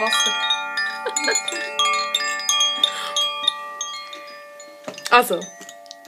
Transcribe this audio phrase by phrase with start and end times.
[0.00, 0.32] Wasser.
[5.10, 5.40] Also,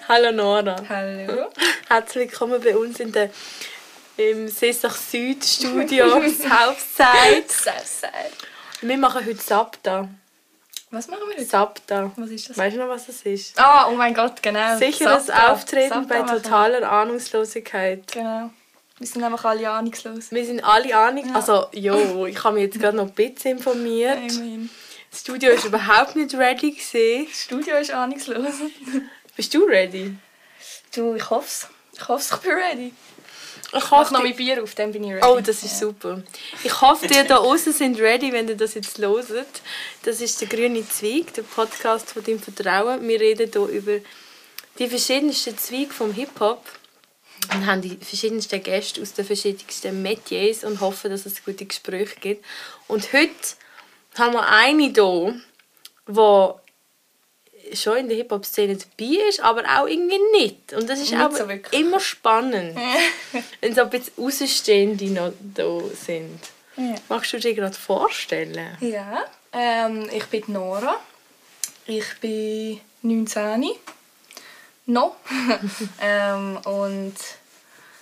[0.09, 0.77] hallo Nora.
[0.89, 1.51] Hallo.
[1.89, 3.31] Herzlich willkommen bei uns in der,
[4.17, 7.49] im Sessach Süd Studio Southside.
[7.49, 8.31] Southside.
[8.83, 10.09] Wir machen heute Sabta.
[10.93, 11.45] Was machen wir heute?
[11.45, 12.13] Sabta.
[12.17, 12.59] Was ist das?
[12.59, 13.59] Weißt du noch, was das ist?
[13.59, 14.77] Ah, oh mein Gott, genau.
[14.79, 15.53] Sicheres Sabta.
[15.53, 16.43] Auftreten Sabta bei machen.
[16.43, 18.07] totaler Ahnungslosigkeit.
[18.13, 18.51] Genau.
[19.01, 20.31] Wir sind einfach alle ahnungslos.
[20.31, 21.27] Wir sind alle Ahnung.
[21.27, 21.35] Ja.
[21.35, 24.19] Also, jo, ich habe mich jetzt gerade noch ein bisschen informiert.
[24.19, 24.69] Amen.
[25.11, 26.73] Das Studio war überhaupt nicht ready.
[26.73, 27.27] Gewesen.
[27.27, 28.57] Das Studio ist ahnungslos.
[29.37, 30.15] Bist du ready?
[30.95, 31.69] Du, ich hoffe es.
[31.95, 32.93] Ich hoffe, ich bin ready.
[33.73, 35.27] Ich Ich mache noch mein Bier auf, dann bin ich ready.
[35.27, 36.23] Oh, das ist super.
[36.63, 39.63] Ich hoffe, ihr da außen sind ready, wenn ihr das jetzt hört.
[40.03, 43.09] Das ist der grüne Zweig, der Podcast von deinem Vertrauen.
[43.09, 43.99] Wir reden hier über
[44.79, 46.63] die verschiedensten Zweige vom Hip-Hop
[47.53, 52.17] und haben die verschiedensten Gäste aus den verschiedensten Metiers und hoffen, dass es gute Gespräche
[52.21, 52.45] gibt.
[52.87, 53.31] Und heute
[54.17, 55.41] haben wir eine hier,
[56.09, 56.61] die
[57.77, 60.73] schon in der Hip-Hop-Szene dabei ist, aber auch irgendwie nicht.
[60.73, 62.77] Und das ist Nicht auch so immer spannend.
[63.61, 66.41] Wenn so ein bisschen Außenstehende noch da sind.
[66.77, 66.95] Ja.
[67.09, 68.77] Magst du dir gerade vorstellen?
[68.81, 70.97] Ja, ähm, ich bin Nora.
[71.87, 73.71] Ich bin 19.
[74.93, 75.17] Noch.
[76.01, 77.15] ähm, und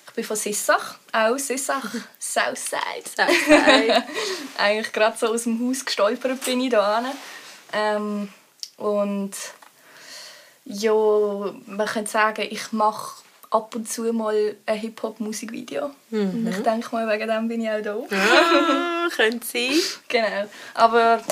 [0.09, 1.85] ich bin von Sissach, auch Sissach,
[2.19, 3.05] Southside.
[3.17, 4.05] Southside.
[4.59, 7.11] Eigentlich gerade so aus dem Haus gestolpert bin ich da hin.
[7.73, 8.29] ähm,
[8.77, 9.33] Und
[10.65, 15.91] ja, man könnte sagen, ich mache ab und zu mal ein Hip-Hop-Musikvideo.
[16.11, 17.97] Und ich denke mal, wegen dem bin ich auch da.
[18.17, 19.73] ah, könnte sein.
[20.09, 20.49] Genau.
[20.75, 21.23] Aber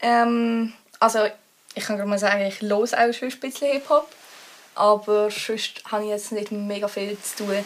[0.00, 1.26] ähm, also
[1.74, 4.08] ich kann gerade mal sagen, ich höre auch schon ein bisschen Hip-Hop.
[4.74, 7.64] Aber sonst habe ich jetzt nicht mega viel zu tun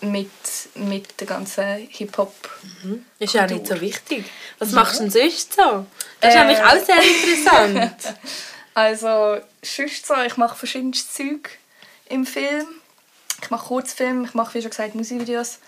[0.00, 0.30] mit,
[0.74, 2.34] mit der ganzen Hip-Hop.
[3.18, 4.24] Ist ja auch nicht so wichtig.
[4.58, 5.86] Was machst du denn sonst so?
[6.20, 6.44] Das ist Äh.
[6.44, 8.14] nämlich auch sehr interessant.
[8.74, 11.48] Also sonst so, ich mache verschiedenes Zeug
[12.10, 12.66] im Film.
[13.42, 15.60] Ich mache Kurzfilme, ich mache wie schon gesagt Musikvideos.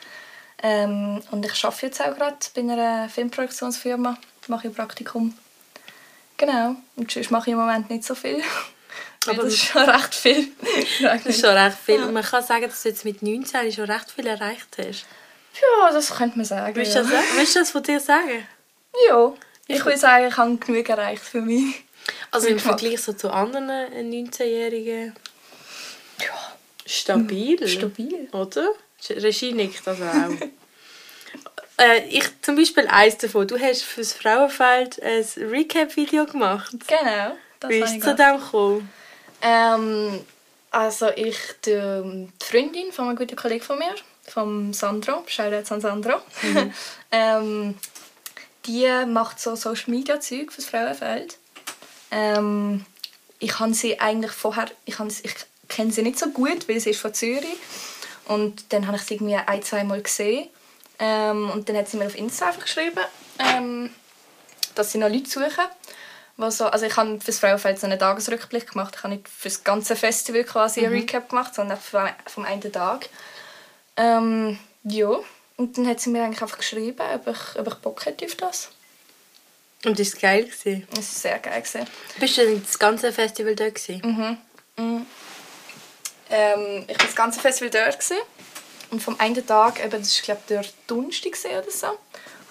[0.63, 4.19] Ähm, und ich arbeite jetzt auch gerade bei einer Filmproduktionsfirma.
[4.49, 5.33] Mache ich Praktikum.
[6.37, 6.77] Genau.
[6.97, 8.43] Und sonst mache ich im Moment nicht so viel.
[9.27, 10.49] Aber- das ist schon recht viel.
[11.03, 12.03] Das ist schon recht viel.
[12.03, 15.07] Und man kann sagen, dass du jetzt mit 19 schon recht viel erreicht hast.
[15.61, 16.75] ja, das könnte man sagen.
[16.77, 17.03] Willst ja.
[17.03, 18.47] du das, willst du das von dir sagen?
[19.09, 19.33] ja.
[19.71, 21.85] Ich würde sagen, ich habe genug erreicht für mich.
[22.31, 22.59] Also im.
[22.59, 25.15] Vergleich so zu anderen 19-Jährigen
[26.21, 26.53] Ja,
[26.87, 27.69] stabil.
[27.69, 28.29] stabil.
[28.33, 28.71] Oder?
[29.11, 30.31] Regie nickt also auch.
[31.85, 33.47] äh, ich zum Beispiel eins davon.
[33.47, 36.73] Du hast für das Frauenfeld ein Recap-Video gemacht.
[36.87, 37.37] Genau.
[37.61, 38.91] Das Wie ist zu dem gekommen?
[39.43, 40.21] Ähm,
[40.71, 43.95] also ich, die, Freundin von einem guten Kollegen von mir,
[44.27, 46.21] vom Sandro, Shoutout an Sandro,
[47.11, 47.75] ähm,
[48.67, 51.39] die macht so Social Media Zeug fürs Frauenfeld.
[52.11, 52.85] Ähm,
[53.39, 55.35] ich habe sie eigentlich vorher, ich, habe, ich
[55.69, 57.57] kenne sie nicht so gut, weil sie ist von Zürich.
[58.27, 60.49] Und dann habe ich sie irgendwie ein, zwei Mal gesehen.
[60.99, 63.01] Ähm, und dann hat sie mir auf Insta einfach geschrieben,
[63.39, 63.91] ähm,
[64.75, 65.65] dass sie noch Leute suchen.
[66.39, 68.95] Was so, also ich habe für das Frauenfeld so einen Tagesrückblick gemacht.
[68.97, 72.73] Ich habe nicht für das ganze Festival quasi einen Recap gemacht, sondern vom, vom einen
[72.73, 73.09] Tag.
[73.97, 75.19] Ähm, ja,
[75.57, 78.37] und dann hat sie mir eigentlich einfach geschrieben, ob ich, ob ich Bock hätte auf
[78.37, 78.69] das.
[79.85, 80.87] Und ist es geil gewesen?
[80.93, 81.61] Es war sehr geil.
[81.61, 81.87] Gewesen.
[82.21, 84.39] Bist du denn das ganze Festival da gewesen?
[86.31, 87.99] Ähm, ich war das ganze Festival dort.
[87.99, 88.23] Gewesen.
[88.91, 91.99] Und vom einen Tag, eben, das war glaube ich der Donnerstag oder so,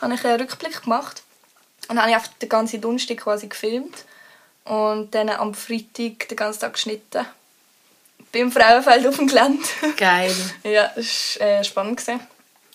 [0.01, 1.23] habe ich einen Rückblick gemacht.
[1.89, 4.05] Und dann habe ich einfach den ganzen Donnerstag quasi gefilmt.
[4.65, 7.25] Und dann am Freitag den ganzen Tag geschnitten.
[8.33, 9.63] Beim Frauenfeld auf dem Gelände.
[9.95, 10.35] Geil.
[10.63, 11.97] ja, das war äh, spannend.
[11.97, 12.19] Gewesen.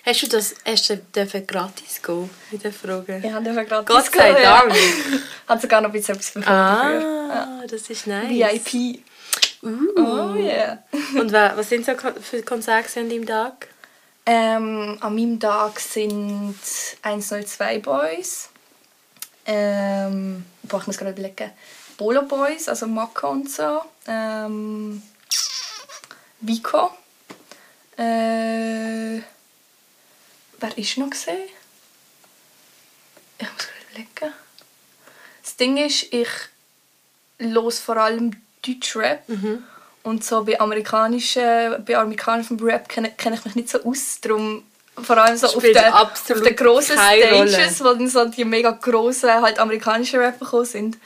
[0.04, 3.20] Hast du das hast du dürfen gratis gehen in der Frage?
[3.22, 4.74] Ich habe gerade Gott sei Dank.
[5.48, 6.56] Hat sogar noch ein bisschen etwas bekommen.
[6.56, 8.28] Ah, das ist nice.
[8.28, 9.04] VIP.
[9.62, 9.78] Uh.
[9.96, 10.82] Oh yeah.
[11.14, 13.68] Und wa- was sind so für Konzerte an deinem Tag?
[14.26, 16.56] Ähm, an meinem Tag sind
[17.02, 18.48] 102 Boys.
[19.46, 21.50] Ähm, boah, ich muss gerade überlegen.
[21.96, 23.82] Bolo Boys, also Mako und so.
[24.06, 25.02] Ähm,
[26.40, 26.90] Vico.
[27.96, 29.20] Äh,
[30.58, 31.48] wer ist noch gesehen?
[33.38, 34.34] Ich muss gerade überlegen.
[35.42, 36.28] Das Ding ist, ich
[37.38, 38.32] los vor allem
[38.64, 39.28] Deutschrap.
[40.04, 44.20] Und so bei amerikanischen, bei amerikanischem Rap kenne, kenne ich mich nicht so aus.
[44.20, 44.64] Darum
[45.00, 47.50] vor allem so auf den, auf den grossen keine Rolle.
[47.52, 50.98] Stages, wo dann so die mega grossen halt amerikanischen Rapper gekommen sind,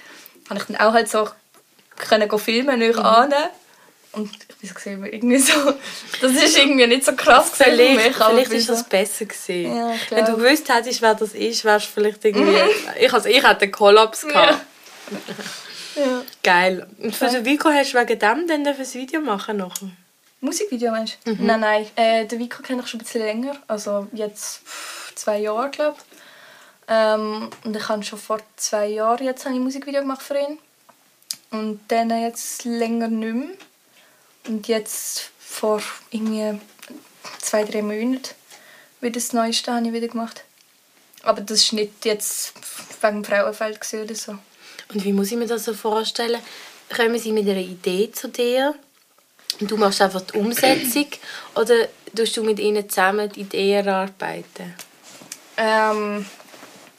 [0.50, 1.29] habe ich dann auch halt so
[1.97, 3.05] können go filmen, nicht Mhm.
[3.05, 3.44] ahnen.
[4.12, 4.31] Und
[4.62, 5.53] ich gesehen, aber irgendwie so,
[6.23, 8.21] das ist irgendwie nicht so krass für Vielleicht, mich.
[8.21, 9.77] aber vielleicht ist das besser gewesen.
[9.77, 12.56] Ja, Wenn du gewusst hättest, wer das ist, wärst du vielleicht irgendwie...
[12.99, 14.59] ich, also ich hatte einen Kollaps gehabt.
[15.97, 16.23] Ja.
[16.43, 16.87] Geil.
[16.99, 17.31] Und für Ja.
[17.33, 19.88] den Vico hast du wegen dem dann ein Video machen nachher?
[20.41, 21.31] Musikvideo meinst du?
[21.31, 21.47] Mhm.
[21.47, 21.87] Nein, nein.
[21.97, 23.56] Äh, den Vico kenne ich schon ein bisschen länger.
[23.67, 24.62] Also jetzt
[25.15, 26.17] zwei Jahre, glaube ich.
[26.88, 30.59] Ähm, und ich habe schon vor zwei Jahren jetzt ein Musikvideo gemacht für ihn.
[31.50, 33.56] Und dann jetzt länger nicht mehr.
[34.47, 36.61] Und jetzt vor irgendwie
[37.41, 38.35] zwei, drei Monaten
[39.00, 40.44] wieder das Neueste habe ich wieder gemacht.
[41.23, 42.53] Aber das war nicht jetzt
[43.03, 44.38] wegen dem Frauenfeld oder so.
[44.93, 46.41] Und wie muss ich mir das so vorstellen?
[46.94, 48.75] Kommen sie mit einer Idee zu dir
[49.61, 51.06] du machst einfach die Umsetzung
[51.55, 54.75] oder tust du mit ihnen zusammen die Idee erarbeiten?
[55.56, 56.26] Ähm,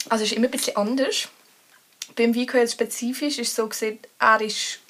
[0.08, 1.28] also es ist immer ein bisschen anders.
[2.16, 4.80] Beim Vico jetzt spezifisch ist so gesehen, er ist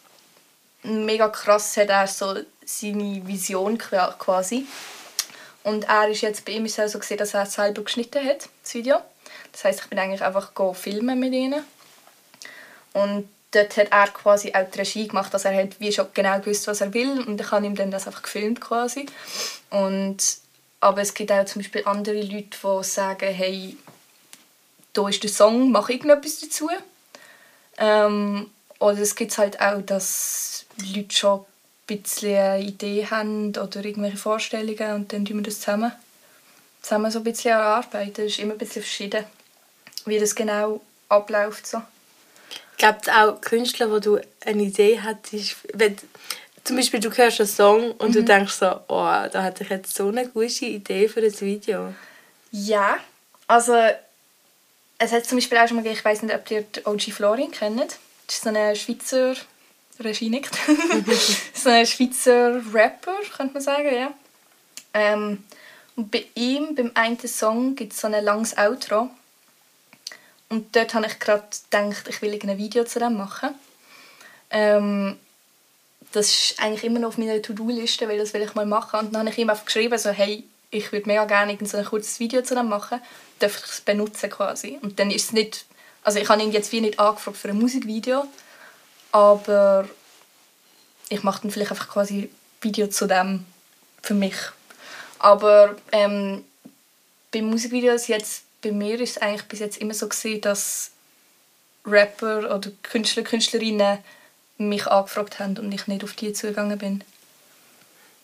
[0.82, 4.66] mega krass, hat er so seine Vision qua- quasi.
[5.64, 8.48] Und er ist jetzt bei ihm ist auch so gesehen, dass er selber geschnitten hat,
[8.62, 8.96] das Video.
[9.52, 11.64] Das heißt, ich bin eigentlich einfach go filmen mit ihnen.
[12.94, 16.38] Und dort hat er quasi auch die Regie gemacht, dass er hat wie schon genau
[16.38, 17.20] gewusst, was er will.
[17.20, 19.06] Und ich habe ihm dann das einfach gefilmt quasi.
[19.70, 20.38] Und,
[20.80, 23.76] aber es gibt auch zum Beispiel andere Leute, die sagen, hey,
[24.92, 26.68] da ist der Song, mach irgendetwas dazu.
[27.78, 31.46] Ähm, oder es gibt halt auch, dass Leute schon ein
[31.86, 35.92] bisschen eine Idee haben oder irgendwelche Vorstellungen und dann tun wir das zusammen,
[36.82, 38.14] zusammen so ein bisschen erarbeiten.
[38.16, 39.24] Das ist immer ein bisschen verschieden,
[40.04, 41.66] wie das genau abläuft.
[41.66, 41.82] So.
[42.78, 45.96] Gibt es auch Künstler, wo du eine Idee hättest, wenn
[46.64, 49.94] zum Beispiel du hörst einen Song und du denkst so, oh, da hätte ich jetzt
[49.94, 51.94] so eine gute Idee für ein Video.
[52.52, 52.98] Ja,
[53.46, 53.74] also
[54.98, 57.98] es hat zum Beispiel auch schon mal ich weiß nicht, ob ihr OG Florin kennt.
[58.26, 59.34] Das ist so eine Schweizer,
[60.00, 60.56] Regie nickt.
[61.54, 64.12] so ein Schweizer Rapper, könnte man sagen, ja.
[64.94, 65.44] Ähm,
[65.96, 69.10] und bei ihm, beim einen Song, gibt es so ein langes Outro.
[70.48, 73.50] Und dort habe ich gerade gedacht, ich will ein Video zu dem machen.
[74.50, 75.18] Ähm,
[76.12, 79.00] das ist eigentlich immer noch auf meiner To-Do-Liste, weil das will ich mal machen.
[79.00, 81.84] Und dann habe ich ihm einfach geschrieben, so, hey, ich würde mega gerne so ein
[81.84, 83.00] kurzes Video zu dem machen.
[83.38, 84.78] Darf ich es benutzen quasi?
[84.82, 85.66] Und dann ist es nicht...
[86.02, 88.24] Also ich habe ihn jetzt wie nicht angefragt für ein Musikvideo,
[89.12, 89.86] aber
[91.10, 93.44] ich mache dann vielleicht einfach quasi ein Video zu dem
[94.02, 94.36] für mich.
[95.18, 96.44] Aber ähm,
[97.32, 100.90] bei Musikvideos jetzt, bei mir ist es eigentlich bis jetzt immer so gewesen, dass
[101.86, 103.98] Rapper oder Künstler, Künstlerinnen
[104.58, 107.04] mich angefragt haben und ich nicht auf die zugegangen bin.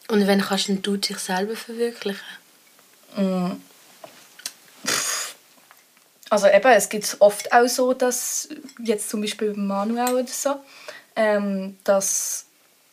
[0.09, 2.21] Und wenn kannst denn du dich selber verwirklichen?
[3.17, 3.53] Mm.
[6.31, 8.49] Also eben, es gibt oft auch so, dass,
[8.83, 10.57] jetzt zum Beispiel bei Manuel oder so,
[11.15, 12.47] ähm, dass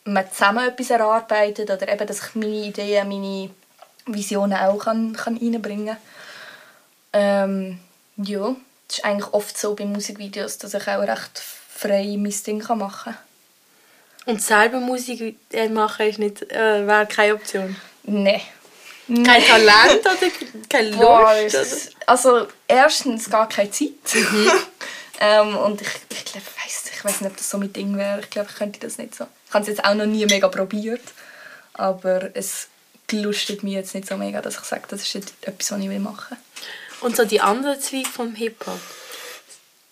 [0.06, 3.50] man zusammen etwas erarbeitet oder eben, dass ich meine Ideen, meine
[4.06, 5.98] Visionen auch kann, kann reinbringen kann.
[7.14, 7.80] Ähm,
[8.18, 8.56] ja,
[8.88, 11.42] das ist eigentlich oft so bei Musikvideos, dass ich auch recht
[11.74, 13.18] frei mein Ding machen kann.
[14.26, 17.76] Und selber Musik äh, machen ist nicht, äh, wäre keine Option.
[18.04, 18.42] Nein.
[19.08, 20.32] Kein Talent oder
[20.70, 21.00] keine Lust?
[21.02, 23.90] Boah, ist, also erstens gar keine Zeit.
[25.20, 26.46] ähm, und ich, ich glaube,
[26.94, 28.22] ich weiß nicht, ob das so mein Ding wäre.
[28.22, 29.26] Ich glaube, ich könnte das nicht so.
[29.48, 31.02] Ich habe es jetzt auch noch nie mega probiert.
[31.74, 32.68] Aber es
[33.12, 36.00] lustet mich jetzt nicht so mega, dass ich sage, das ist etwas, was ich will
[36.00, 36.38] machen
[37.02, 38.80] Und so die anderen Zweige vom Hip-Hop.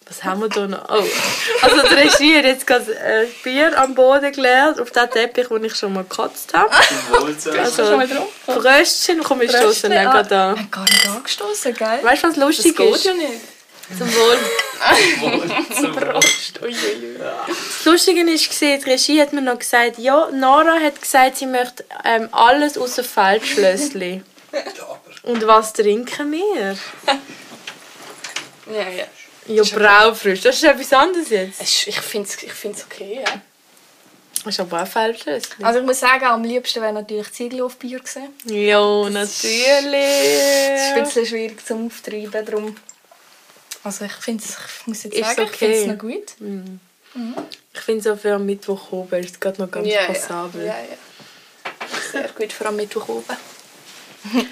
[0.09, 0.89] Was haben wir da noch?
[0.89, 1.03] Oh.
[1.61, 5.57] Also die Regie hat jetzt gerade äh, Bier am Boden geleert, auf den Teppich, wo
[5.57, 6.71] ich schon mal gekotzt habe.
[7.59, 8.27] Also, schon mal drauf?
[8.45, 10.55] Fröstchen, komm, ich stoße Röstchen, nicht ah, gerade an.
[10.55, 11.99] ich hab gar nicht angestoßen, gell?
[12.01, 13.05] Weißt du, was lustig ist?
[13.05, 13.41] nicht.
[13.97, 14.37] Zum Wohl.
[15.19, 15.95] Wohlsein.
[15.95, 16.59] Prost.
[16.61, 21.85] Das Lustige ist, die Regie hat mir noch gesagt, ja, Nora hat gesagt, sie möchte
[22.03, 24.23] ähm, alles außer Feldschlössli.
[25.23, 26.77] Und was trinken wir?
[28.71, 29.05] Ja, ja.
[29.47, 30.41] Ja, Braufrisch.
[30.41, 31.59] Das ist etwas anderes jetzt.
[31.59, 33.41] Es ist- Ich finde es ich find's okay, ja.
[34.43, 35.65] Das ist aber auch Feldschlössli.
[35.65, 38.27] Also ich muss sagen, am liebsten wäre natürlich Ziegelhofbier gewesen.
[38.45, 41.03] ja, Das ist ein natürlich.
[41.03, 42.75] bisschen schwierig zum Auftreiben, darum...
[43.83, 46.33] Also ich finde es, ich muss jetzt Ist sagen, ich finde es noch gut.
[47.73, 50.65] Ich finde so für am Mittwoch oben ist es gerade noch ganz passabel.
[50.67, 50.97] Ja, ja.
[52.11, 53.35] Sehr gut, vor allem Mittwoch oben.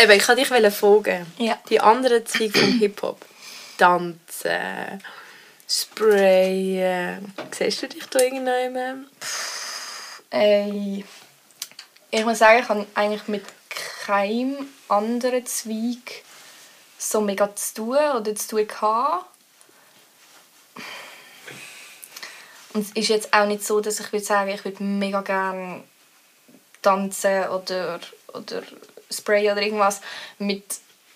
[0.00, 1.26] Eben, ich wollte dich fragen.
[1.38, 1.58] Ja.
[1.68, 3.18] Die anderen Zweige vom Hip-Hop.
[3.78, 5.02] Tanzen,
[5.68, 7.34] Sprayen.
[7.50, 9.06] Siehst du dich da irgendwann?
[10.30, 11.04] Ey,
[12.10, 13.44] ich muss sagen, ich habe eigentlich mit
[14.06, 16.22] keinem anderen Zweig
[16.96, 19.26] so mega zu tun oder zu tun gehabt.
[22.72, 25.82] Und es ist jetzt auch nicht so, dass ich würde sagen, ich würde mega gerne
[26.82, 27.98] tanzen oder,
[28.32, 28.62] oder
[29.10, 30.00] Spray oder irgendwas.
[30.38, 30.64] Mit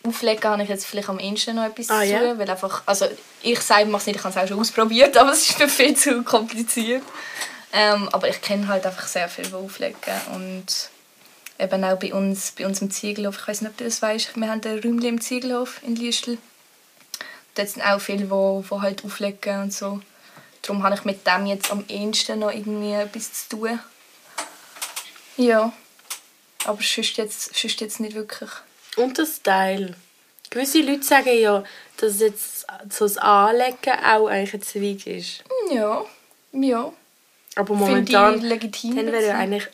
[0.04, 3.06] Auflegen habe ich jetzt vielleicht am ehesten noch etwas Ah, zu tun, weil einfach, also
[3.42, 5.68] ich selber mache es nicht, ich habe es auch schon ausprobiert, aber es ist mir
[5.68, 7.02] viel zu kompliziert.
[7.72, 9.96] Ähm, aber ich kenne halt einfach sehr viel, die auflegen
[10.34, 10.66] und
[11.58, 14.36] eben auch bei uns, bei uns im Ziegelhof, ich weiß nicht, ob du das weißt,
[14.36, 16.38] wir haben ein Räumchen im Ziegelhof in Liestel.
[17.54, 20.00] Dort sind auch viele, die, die halt auflegen und so.
[20.62, 23.80] Darum habe ich mit dem jetzt am ehesten noch irgendwie etwas zu tun.
[25.36, 25.72] Ja.
[26.64, 28.50] Aber sonst jetzt, sonst jetzt nicht wirklich.
[28.96, 29.94] Und der Style.
[30.50, 31.64] Gewisse Leute sagen ja,
[31.96, 35.44] dass jetzt so das Anlegen auch eigentlich ein Zweig ist.
[35.72, 36.04] Ja.
[36.52, 36.92] Ja.
[37.54, 38.96] Aber Finde momentan, ich legitim.
[38.96, 39.66] dann wäre ja eigentlich,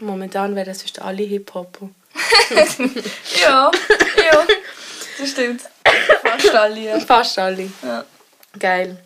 [0.00, 1.88] momentan wären sonst alle Hip-Hopper.
[3.40, 3.70] Ja,
[4.16, 4.46] ja.
[5.18, 5.62] Das stimmt.
[6.22, 7.00] Fast alle, ja.
[7.00, 7.70] Fast alle.
[7.82, 8.04] ja.
[8.58, 9.02] Geil.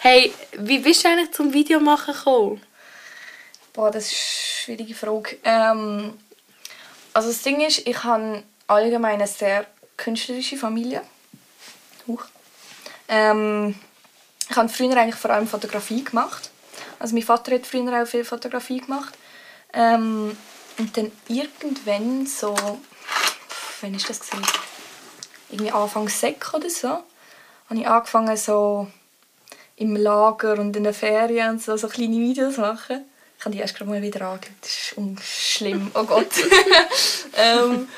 [0.00, 2.60] Hey, wie bist du eigentlich zum Videomachen gekommen?
[3.72, 5.38] Boah, das ist eine schwierige Frage.
[5.44, 6.14] Ähm,
[7.12, 9.66] also das Ding ist, ich habe allgemein eine sehr
[9.96, 11.02] künstlerische Familie.
[12.06, 12.24] Huch.
[13.08, 13.74] Ähm,
[14.48, 16.50] ich habe früher eigentlich vor allem Fotografie gemacht.
[16.98, 19.14] Also mein Vater hat früher auch viel Fotografie gemacht.
[19.72, 20.36] Ähm,
[20.78, 22.54] und dann irgendwann so,
[23.80, 24.46] wann ist das gewesen?
[25.50, 27.04] Irgendwie Anfang Sek oder so, habe
[27.80, 28.86] ich angefangen so
[29.76, 33.04] im Lager und in den Ferien und so, so kleine Videos machen.
[33.42, 34.54] Ich habe die erst gerade mal wieder angeschaut.
[34.60, 35.90] Das ist schlimm.
[35.94, 36.30] Oh Gott.
[37.36, 37.88] ähm,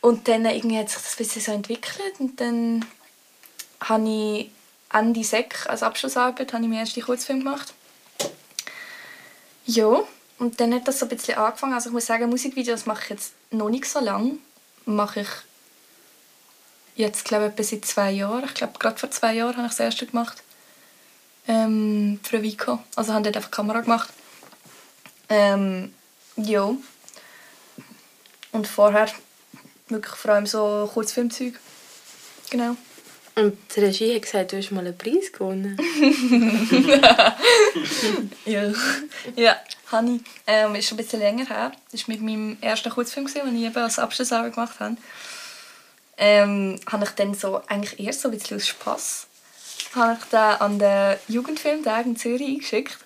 [0.00, 2.14] und dann irgendwie hat sich das ein bisschen so entwickelt.
[2.20, 2.86] Und dann
[3.82, 4.50] habe ich
[4.90, 7.74] Ende Sek als Abschlussarbeit habe ich meinen ersten Kurzfilm gemacht.
[9.66, 10.04] Ja,
[10.38, 11.74] und dann hat das so ein bisschen angefangen.
[11.74, 14.38] Also ich muss sagen, Musikvideos mache ich jetzt noch nicht so lange.
[14.86, 15.28] Mache ich
[16.96, 18.44] jetzt, glaube ich, etwa seit zwei Jahren.
[18.46, 20.42] Ich glaube, gerade vor zwei Jahren habe ich das erste gemacht.
[21.46, 22.78] Ähm, für Vico.
[22.96, 24.08] Also haben dort einfach Kamera gemacht.
[25.30, 25.94] Ähm,
[26.36, 26.74] ja.
[28.52, 29.08] Und vorher
[29.88, 31.54] wirklich vor allem so Kurzfilmzeug.
[32.50, 32.76] Genau.
[33.36, 35.78] Und die Regie hat gesagt, du hast mal einen Preis gewonnen.
[38.44, 38.72] Ja.
[39.36, 39.56] ja,
[39.92, 40.22] habe ich.
[40.46, 41.72] Ähm, ist schon ein bisschen länger her.
[41.92, 44.96] Das war mit meinem ersten Kurzfilm, den ich eben als Abschlussarbeit gemacht habe.
[46.16, 49.26] Ähm, habe ich dann so, eigentlich erst so ein bisschen aus Spass,
[49.94, 52.98] habe ich den an den Jugendfilmtag in Zürich eingeschickt.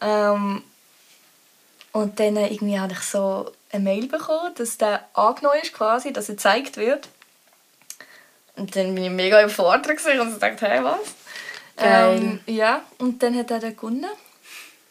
[0.00, 0.62] Ähm,
[1.92, 6.28] und dann irgendwie habe ich so eine Mail bekommen, dass der angenommen ist quasi, dass
[6.28, 7.08] er gezeigt wird.
[8.56, 11.00] Und dann bin ich mega überfordert gewesen und dachte, hey, was?
[11.78, 14.06] Ähm, ja, und dann hat er den gewonnen.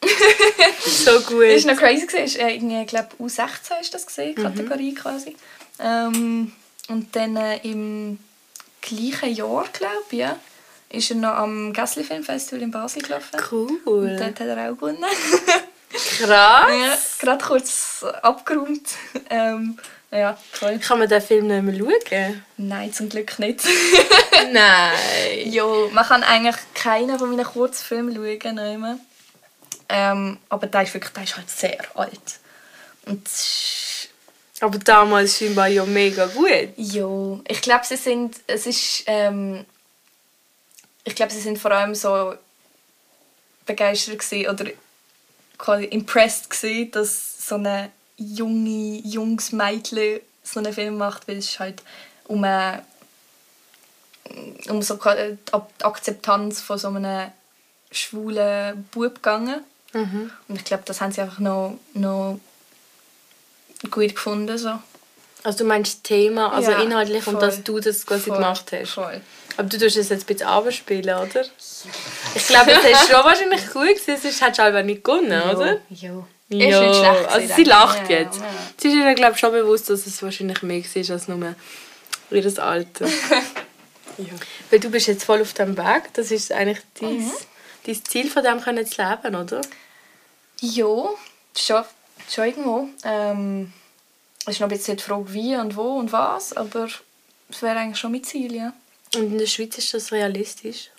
[0.83, 1.43] so gut.
[1.43, 2.07] Das war noch crazy.
[2.07, 2.39] gewesen.
[2.41, 5.35] Äh, irgendwie, ich glaube, U16 ist das gesehen, Kategorie quasi.
[5.79, 6.51] Ähm,
[6.89, 8.19] und dann äh, im
[8.81, 10.39] gleichen Jahr, glaube ich, ja,
[10.89, 13.39] ist er noch am Gässli Film Festival in Basel gelaufen.
[13.51, 14.15] Und Cool.
[14.17, 15.05] dort hat er auch gewonnen.
[15.93, 16.27] Krass.
[16.27, 18.87] ja, gerade kurz abgeräumt.
[19.29, 19.77] Ähm,
[20.11, 20.77] ja, voll.
[20.79, 22.43] Kann man den Film nicht mehr schauen?
[22.57, 23.61] Nein, zum Glück nicht.
[24.51, 24.91] Nein.
[25.45, 28.55] jo, man kann eigentlich keinen von meinen Kurzfilmen schauen.
[28.55, 28.97] nicht mehr.
[29.87, 32.39] Ähm, aber der ist wirklich der ist halt sehr alt.
[33.05, 33.29] Und
[34.59, 36.69] Aber damals scheinbar ja mega gut.
[36.75, 39.65] Ja, ich glaube, sie sind, es ist, ähm,
[41.05, 42.33] ich glaube, sie sind vor allem so
[43.65, 44.65] begeistert gewesen, oder
[45.61, 51.59] quasi impressed gewesen, dass so eine junge, junges Mädchen so einen Film macht, weil es
[51.59, 51.83] halt
[52.27, 52.79] um, äh,
[54.69, 55.01] um so die
[55.51, 57.31] Ak- die Akzeptanz von so einem
[57.91, 59.63] schwulen Bub gegangen.
[59.93, 60.31] Mhm.
[60.47, 62.39] Und ich glaube, das haben sie einfach noch, noch
[63.91, 64.57] gut gefunden.
[64.57, 64.79] So.
[65.43, 67.41] Also du meinst das Thema, also Ja, inhaltlich und voll.
[67.41, 68.91] dass du das quasi Voll, gemacht hast.
[68.91, 69.21] Voll.
[69.57, 71.45] Aber du tust es jetzt ein bisschen abspielen, oder?
[72.35, 75.79] Ich glaube, es ist schon wahrscheinlich gut gewesen, sonst hättest du halt nicht gewonnen, oder?
[75.89, 76.25] Ja.
[76.53, 78.39] Ja, Ist nicht schlecht also sie lacht Ja, jetzt.
[78.39, 78.45] ja.
[78.77, 81.55] Sie ist ihr, glaube schon bewusst, dass es wahrscheinlich mehr war als nur
[82.31, 83.07] ihr Alter.
[84.17, 84.33] Ja.
[84.69, 86.13] Weil du bist jetzt voll auf dem Weg.
[86.13, 87.31] Das ist eigentlich dein, Mhm.
[87.85, 89.61] dein Ziel, von dem können zu leben, oder?
[90.59, 91.05] Ja,
[91.57, 91.83] schon,
[92.29, 92.89] schon irgendwo.
[93.05, 93.71] Ähm,
[94.45, 96.87] es ist noch ein bisschen die Frage, wie und wo und was, aber
[97.49, 98.73] es wäre eigentlich schon mein Ziel, ja.
[99.15, 100.89] Und in der Schweiz ist das realistisch.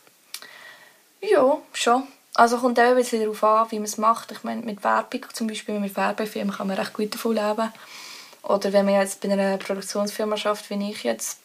[1.20, 2.06] Ja, schon.
[2.34, 4.32] Also kommt auch ein bisschen darauf an, wie man es macht.
[4.32, 7.72] Ich meine, mit Werbung, zum Beispiel mit Werbefilmen, kann man recht gut davon leben.
[8.42, 11.38] Oder wenn man jetzt bei einer Produktionsfirma schafft, wie ich jetzt,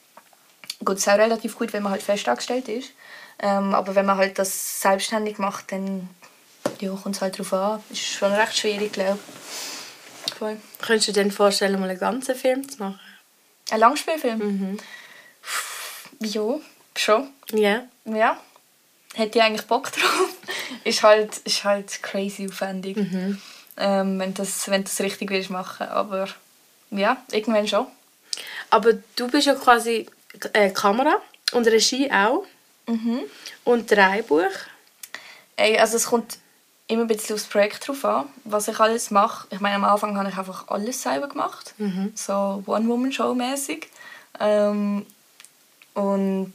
[0.84, 2.92] gut, es auch relativ gut, wenn man halt fest angestellt ist.
[3.40, 6.10] Ähm, aber wenn man halt das selbstständig macht, dann
[6.80, 7.84] ja, kommt es halt darauf an.
[7.90, 10.34] Ist schon recht schwierig, glaube ich.
[10.34, 10.58] Voll.
[10.82, 13.00] Könntest du dir denn vorstellen, mal einen ganzen Film zu machen?
[13.70, 14.40] Ein Langspielfilm?
[14.40, 14.78] Mhm.
[16.20, 16.60] Ja,
[16.96, 17.30] schon.
[17.52, 17.84] Ja.
[18.06, 18.40] Ja.
[19.14, 20.30] Hätte ich eigentlich Bock drauf.
[20.84, 22.98] ist, halt, ist halt crazy aufwendig.
[23.78, 25.88] ähm, wenn, das, wenn du das richtig willst machen.
[25.88, 26.28] Aber
[26.92, 27.88] ja, irgendwann schon.
[28.70, 30.08] Aber du bist ja quasi
[30.54, 31.18] äh, Kamera
[31.54, 32.46] und Regie auch.
[32.88, 33.22] Mhm.
[33.64, 34.44] Und Drehbuch.
[35.56, 36.38] Ey, also es kommt
[36.88, 39.48] immer ein bisschen aufs Projekt drauf an, was ich alles mache.
[39.52, 41.74] Ich meine, am Anfang habe ich einfach alles selber gemacht.
[42.16, 43.88] So One-Woman-Show-mäßig.
[44.40, 45.06] Ähm,
[45.98, 46.54] und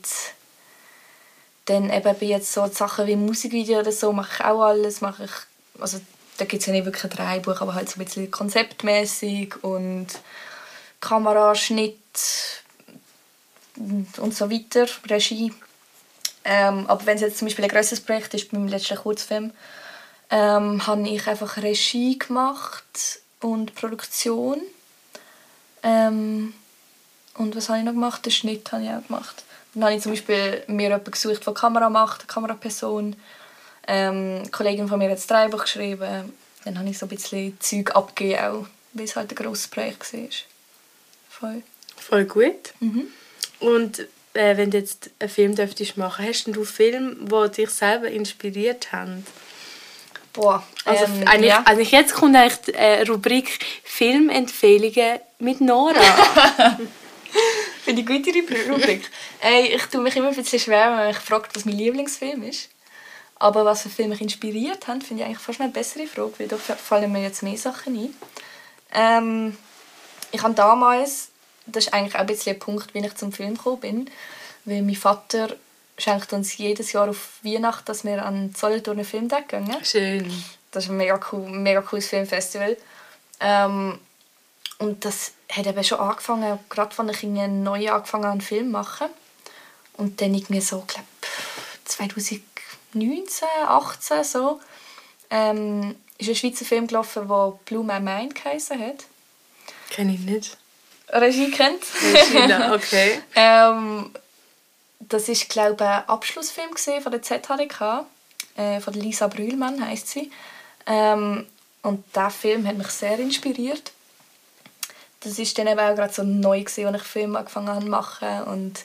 [1.65, 5.01] dann eben bei jetzt so Sachen wie Musikvideo oder so mache ich auch alles.
[5.01, 6.01] Mache ich, also
[6.39, 10.07] da gibt es ja nicht wirklich ein Drehbuch, aber halt so ein bisschen konzeptmäßig und
[11.01, 11.97] Kameraschnitt
[13.77, 15.53] und so weiter, Regie.
[16.45, 19.53] Ähm, aber wenn es jetzt zum Beispiel ein grosses Projekt ist, beim letzten Kurzfilm,
[20.31, 24.61] ähm, habe ich einfach Regie gemacht und Produktion.
[25.83, 26.55] Ähm,
[27.35, 28.25] und was habe ich noch gemacht?
[28.25, 29.45] Den Schnitt habe ich auch gemacht.
[29.75, 33.17] Dann habe ich zum Beispiel mir jemanden gesucht, der Kamera macht, eine Kameraperson.
[33.87, 36.33] Ähm, eine Kollegin von mir hat das Drehbuch geschrieben.
[36.65, 40.13] Dann habe ich so ein bisschen Zeug abgegeben, auch, weil es halt ein grosses Projekt
[40.13, 40.29] war.
[41.31, 41.63] Voll.
[41.97, 42.75] Voll gut.
[42.81, 43.07] Mhm.
[43.61, 44.01] Und
[44.35, 48.93] äh, wenn du jetzt einen Film dürftest machen, hast du Filme, die dich selber inspiriert
[48.93, 49.27] haben?
[50.33, 51.63] Boah, Also, ähm, eigentlich, ja.
[51.67, 56.01] eigentlich jetzt kommt eigentlich die Rubrik Filmempfehlungen mit Nora.
[57.85, 59.11] Finde ich eine gute Rubri- Rubrik.
[59.41, 62.43] Ey, ich tue mich immer ein bisschen schwer, wenn man mich fragt, was mein Lieblingsfilm
[62.45, 62.69] ist.
[63.37, 66.49] Aber was für Filme mich inspiriert haben, finde ich eigentlich fast eine bessere Frage, weil
[66.49, 68.15] da fallen mir jetzt mehr Sachen ein.
[68.95, 69.57] Ähm,
[70.31, 71.31] ich habe damals,
[71.67, 74.11] das ist eigentlich auch ein bisschen ein Punkt, wie ich zum Film gekommen bin,
[74.65, 75.57] weil mein Vater
[75.99, 79.69] schenkt uns jedes Jahr auf Weihnachten, dass wir an Solothurn einen Filmtag gehen.
[79.83, 80.33] Schön.
[80.71, 82.77] Das ist ein mega, cool, mega cooles Filmfestival.
[83.41, 83.99] Ähm,
[84.83, 88.67] und das hat eben schon angefangen, gerade als ich irgendwie neu angefangen habe, einen Film
[88.67, 89.07] zu machen.
[89.97, 91.07] Und dann irgendwie so, glaube
[91.85, 94.61] 2019, 18 so,
[95.31, 99.05] ähm, ist ein Schweizer Film gelaufen, der Blue My Mind geheißen hat.
[99.91, 100.59] Kenne ich nicht.
[101.11, 101.85] Regie kennt.
[102.33, 103.23] China, okay.
[103.37, 104.11] Ähm,
[104.99, 108.05] das ist glaube ich ein Abschlussfilm gesehen von der ZHDK,
[108.57, 110.33] äh, von Lisa Brühlmann heißt sie.
[110.87, 111.47] Ähm,
[111.83, 113.93] und der Film hat mich sehr inspiriert.
[115.25, 117.91] Das ist dann eben auch gerade so neu gewesen, als ich Film angefangen habe zu
[117.91, 118.85] machen und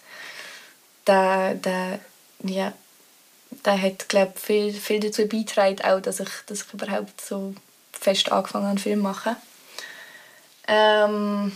[1.08, 2.00] der, der,
[2.44, 2.74] ja,
[3.66, 7.54] der hat glaube ich, viel, viel dazu beigetragen, auch, dass ich, dass ich überhaupt so
[7.92, 9.36] fest angefangen habe, Film machen.
[10.68, 11.56] Ähm,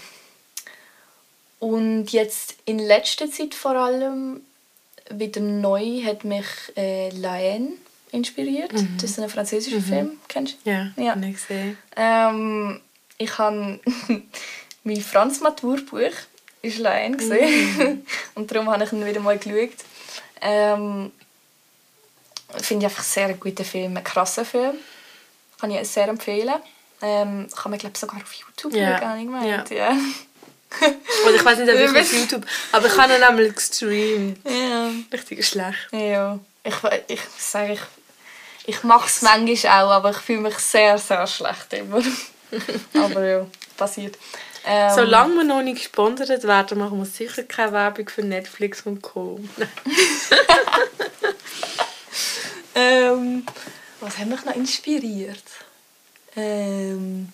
[1.59, 4.41] und jetzt in letzter Zeit vor allem
[5.09, 7.73] wieder neu hat mich äh, La Haine
[8.11, 8.71] inspiriert.
[8.73, 10.69] Das ist ein französischer Film, kennst du?
[10.69, 11.15] Ja, Ja.
[11.15, 11.77] ich gesehen.
[11.95, 12.81] Ähm,
[13.17, 13.79] ich habe
[14.83, 16.11] mein Franz-Maturbuch
[16.61, 18.05] ist La Haine gesehen.
[18.35, 19.69] und darum habe ich ihn wieder mal geschaut.
[20.41, 21.11] Ähm,
[22.57, 24.75] Finde ich einfach sehr einen guten Film, ein krasser Film.
[25.59, 26.55] Kann ich sehr empfehlen.
[27.01, 29.69] Ähm, kann man glaube sogar auf YouTube schauen, habe ich gemeint.
[29.71, 29.91] Ja.
[31.25, 32.45] Oder ich weiß nicht, ob ich auf YouTube...
[32.71, 34.39] Aber ich habe ihn einmal gestreamt.
[34.45, 34.89] ja.
[35.11, 35.87] Richtig schlecht.
[35.91, 36.75] Ja, ich,
[37.07, 37.79] ich sage, ich,
[38.65, 42.01] ich mache es manchmal auch, aber ich fühle mich sehr, sehr schlecht immer.
[42.93, 44.17] aber ja, passiert.
[44.65, 49.01] Ähm, Solange wir noch nicht gesponsert werden, machen wir sicher keine Werbung für Netflix und
[49.01, 49.39] Co.
[52.73, 53.45] Ähm,
[53.99, 55.43] was hat mich noch inspiriert?
[56.35, 57.31] Ähm,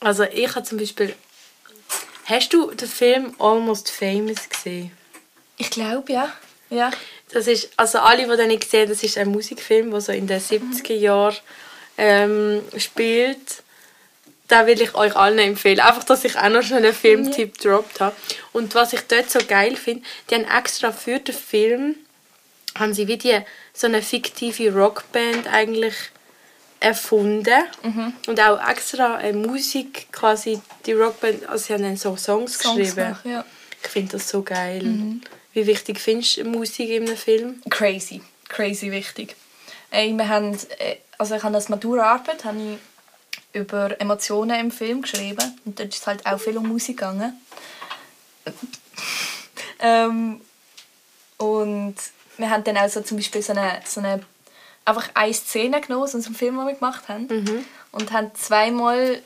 [0.00, 1.14] Also ich habe zum Beispiel...
[2.26, 4.92] Hast du den Film Almost Famous gesehen?
[5.56, 6.32] ich glaube, ja.
[6.68, 6.90] ja.
[7.32, 10.26] Das ist, also alle, die den nicht gesehen das ist ein Musikfilm, der so in
[10.26, 11.36] den 70er Jahren
[11.98, 13.62] ähm, spielt.
[14.48, 15.80] Da will ich euch allen empfehlen.
[15.80, 18.14] Einfach, dass ich auch noch schon einen Filmtipp gedroppt habe.
[18.52, 21.96] Und was ich dort so geil finde, die haben extra für den Film
[22.78, 23.38] haben sie wie die,
[23.72, 25.94] so eine fiktive Rockband eigentlich
[26.80, 27.64] erfunden.
[28.26, 32.76] Und auch extra äh, Musik, quasi die Rockband, also sie haben dann so Songs, Songs
[32.76, 33.10] geschrieben.
[33.10, 33.44] noch, ja.
[33.82, 34.82] Ich finde das so geil.
[35.52, 37.62] Wie wichtig findest du Musik in einem Film?
[37.70, 38.22] Crazy.
[38.48, 39.36] Crazy wichtig.
[39.90, 42.78] Ey, wir haben, äh, also ich habe als Maturaarbeit habe ich
[43.52, 45.58] über Emotionen im Film geschrieben.
[45.64, 47.40] Und dort ist es halt auch viel um Musik gegangen.
[49.78, 50.40] ähm,
[51.38, 51.94] und
[52.36, 54.22] wir haben dann auch so zum Beispiel so eine, so eine
[54.84, 57.28] einfach eine Szene genommen aus unserem Film, den wir gemacht haben.
[57.92, 59.22] Und haben zweimal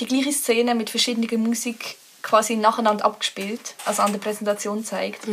[0.00, 5.26] die gleiche Szene mit verschiedener Musik quasi nacheinander abgespielt, also an der Präsentation gezeigt.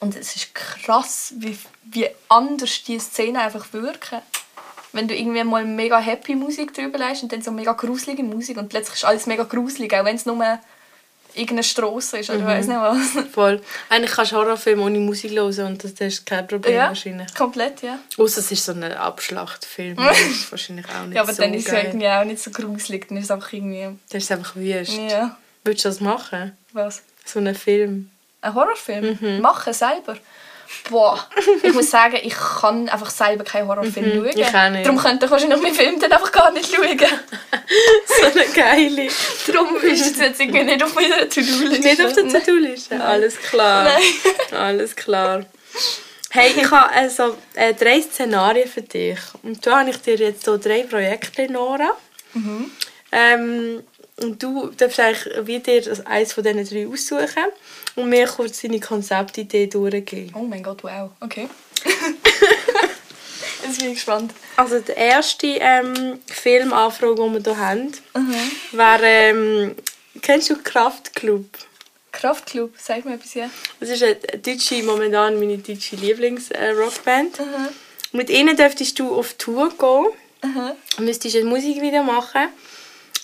[0.00, 4.20] Und es ist krass, wie, wie anders die Szenen einfach wirken.
[4.92, 8.56] Wenn du irgendwie mal mega happy Musik drüber lässt und dann so mega gruselige Musik
[8.56, 10.42] und plötzlich ist alles mega gruselig, auch wenn es nur
[11.34, 13.24] irgendeine Straße ist oder ich weiß nicht was.
[13.32, 13.60] Voll.
[13.88, 17.32] Eigentlich kannst du Horrorfilme ohne Musik hören und das, ist kein Problem Ja, wahrscheinlich.
[17.34, 17.98] komplett, ja.
[18.16, 19.96] Außer es ist so ein Abschlachtfilm.
[19.96, 22.42] Das ist wahrscheinlich auch nicht Ja, aber so dann ist es ja irgendwie auch nicht
[22.42, 23.88] so gruselig, dann ist es einfach irgendwie...
[24.10, 24.92] Das ist einfach wüst.
[24.92, 26.56] Ja, Würdest du das machen?
[26.72, 27.02] was?
[27.24, 28.10] So einen Film?
[28.40, 29.40] Ein Horrorfilm?
[29.40, 30.16] Machen selber?
[30.90, 31.28] Boah,
[31.62, 34.26] ich muss sagen, ich kann einfach selber keinen Horrorfilm schauen.
[34.34, 34.86] ich auch nicht.
[34.86, 36.88] Darum könnte ich wahrscheinlich meinen Film dann einfach gar nicht schauen.
[38.20, 39.08] So eine geile.
[39.46, 41.80] Darum ist es jetzt irgendwie nicht auf meiner To-Do-Liste.
[41.80, 43.02] Nicht auf der To-Do-Liste?
[43.02, 43.84] Alles klar.
[43.84, 44.58] Nein.
[44.58, 45.44] Alles klar.
[46.30, 49.18] Hey, ich habe also äh, drei Szenarien für dich.
[49.42, 51.90] Und da habe ich dir jetzt so drei Projekte, Nora.
[53.12, 53.82] Ähm,
[54.20, 57.44] und du darfst eigentlich wie dir eines von diesen drei aussuchen
[57.98, 60.32] und mir kurz deine Konzeptidee durchgeben.
[60.34, 61.10] Oh mein Gott, wow.
[61.20, 61.48] Okay.
[63.64, 64.32] Jetzt bin ich gespannt.
[64.56, 67.92] Also die erste ähm, Filmanfrage, die wir hier haben,
[68.72, 69.74] wäre, ähm,
[70.22, 71.46] kennst du Kraftklub?
[72.12, 73.50] Kraftclub, sag mir etwas, ja.
[73.80, 77.40] Das ist eine deutsche, momentan meine deutsche Lieblings-Rockband.
[78.12, 80.06] Mit ihnen dürftest du auf Tour gehen.
[80.98, 82.48] Müsstest ein Musikvideo machen.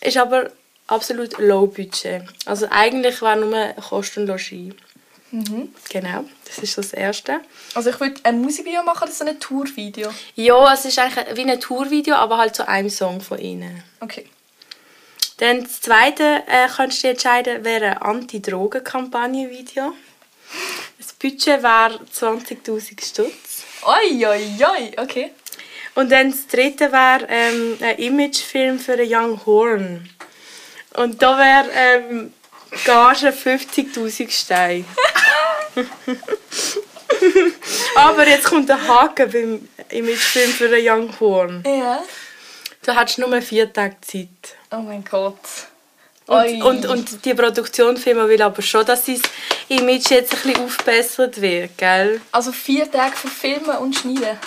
[0.00, 0.50] Ist aber
[0.86, 2.22] absolut low budget.
[2.46, 4.74] Also eigentlich wäre nur Kost und Logis.
[5.90, 7.40] Genau, das ist das Erste.
[7.74, 10.10] Also ich würde ein Musikvideo machen oder so ein Tourvideo?
[10.36, 13.82] Ja, es ist eigentlich wie ein Tourvideo, aber halt zu einem Song von ihnen.
[13.98, 14.26] Okay.
[15.38, 19.92] Dann das Zweite äh, kannst du entscheiden, wäre ein Anti-Drogen-Kampagne-Video.
[20.98, 23.64] Das Budget wäre 20'000 Stutz.
[23.82, 25.32] Oi, oi, oi, okay.
[25.96, 30.08] Und dann das dritte wäre ähm, ein Imagefilm für einen Young Horn.
[30.94, 32.32] Und da wäre ähm,
[32.84, 34.84] Gage 50'000 Steine.
[37.96, 41.64] Aber jetzt kommt der Haken beim Imagefilm für einen Young Horn.
[41.66, 42.02] Ja.
[42.84, 44.28] Du hast nur vier Tage Zeit.
[44.70, 45.38] Oh mein Gott.
[46.26, 49.20] Und, und, und die Produktionsfirma will aber schon, dass sein
[49.68, 52.20] Image jetzt ein bisschen aufgebessert wird, gell?
[52.32, 54.38] Also vier Tage für Filmen und Schneiden.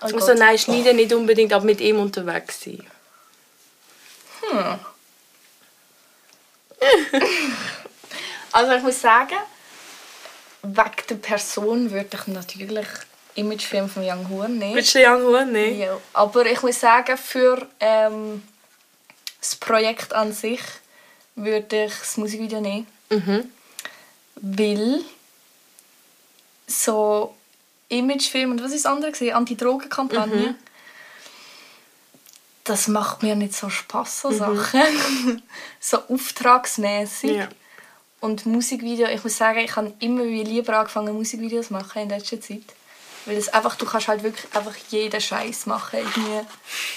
[0.00, 0.38] Oh Also Gott.
[0.38, 2.84] nein, schneiden nicht unbedingt, aber mit ihm unterwegs sein.
[8.52, 9.38] Also ich muss sagen,
[10.62, 12.86] wegen der Person würde ich natürlich
[13.34, 14.74] Imagefilm von Young Horn nehmen.
[14.74, 15.80] Willst du Young Horn nehmen?
[15.80, 18.42] Ja, aber ich muss sagen, für ähm,
[19.40, 20.60] das Projekt an sich
[21.34, 22.86] würde ich das Musikvideo nehmen.
[23.08, 23.50] Mhm.
[24.36, 25.00] Weil
[26.66, 27.34] so
[27.88, 29.34] Imagefilm und was ist das andere?
[29.34, 30.48] Anti-Drogen-Kampagne.
[30.48, 30.54] Mhm.
[32.64, 35.42] Das macht mir nicht so Spaß, so Sachen.
[35.80, 37.36] so auftragsmäßig.
[37.36, 37.48] Ja.
[38.20, 42.08] Und Musikvideo, ich muss sagen, ich habe immer wie lieber angefangen, Musikvideos zu machen in
[42.08, 42.62] letzter Zeit.
[43.26, 45.98] Weil es einfach, du kannst halt wirklich einfach jeden Scheiß machen.
[45.98, 46.46] Irgendwie.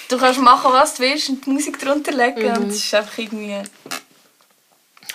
[0.08, 2.56] Du kannst machen, was du willst und die Musik drunter legen.
[2.56, 3.62] Und es ist einfach irgendwie...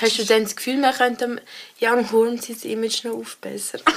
[0.02, 1.40] Hast du dann das Gefühl, man könnte dem
[1.80, 3.82] Young Horn sein Image noch aufbessern?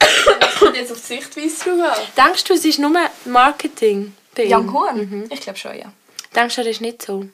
[0.54, 1.98] Das kommt jetzt auf die Sichtweise an.
[2.16, 2.92] Denkst du, es ist nur
[3.24, 4.52] Marketing bei ihm?
[4.52, 5.26] Young Horn?
[5.30, 5.92] Ich glaube schon, ja.
[6.34, 7.26] Denkst du, er ist nicht so?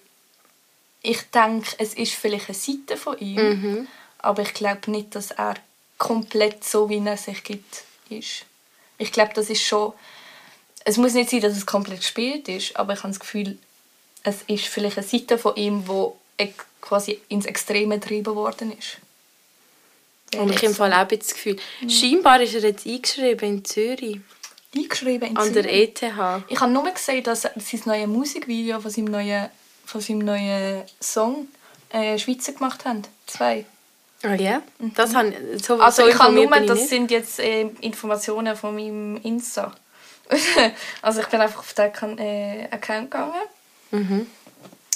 [1.03, 3.87] Ich denke, es ist vielleicht eine Seite von ihm.
[4.19, 5.55] Aber ich glaube nicht, dass er
[5.99, 8.45] komplett so, wie er sich gibt, ist.
[8.99, 9.93] Ich glaube, das ist schon...
[10.85, 13.59] Es muss nicht sein, dass es komplett gespielt ist, aber ich habe das Gefühl,
[14.23, 15.85] es ist vielleicht eine Seite von ihm,
[16.39, 18.97] die quasi ins Extreme getrieben worden ist.
[20.37, 21.57] Und ich im Fall auch das Gefühl.
[21.89, 24.21] Scheinbar ist er jetzt eingeschrieben in Zürich.
[24.75, 26.15] Eingeschrieben in An der E Zürich.
[26.15, 26.45] ETH.
[26.49, 29.49] Ich habe nur gesehen, dass sein neues Musikvideo von seinem neuen,
[29.85, 31.49] von seinem neuen Song
[31.91, 33.03] äh, Schweizer gemacht haben.
[33.27, 33.67] Zwei.
[34.23, 34.63] Ah ja?
[34.95, 38.75] Das haben, so, Also so ich habe informiert nur, das sind jetzt äh, Informationen von
[38.75, 39.75] meinem Insta.
[41.03, 43.33] also ich bin einfach auf den äh, Account gegangen.
[43.91, 44.27] Mhm.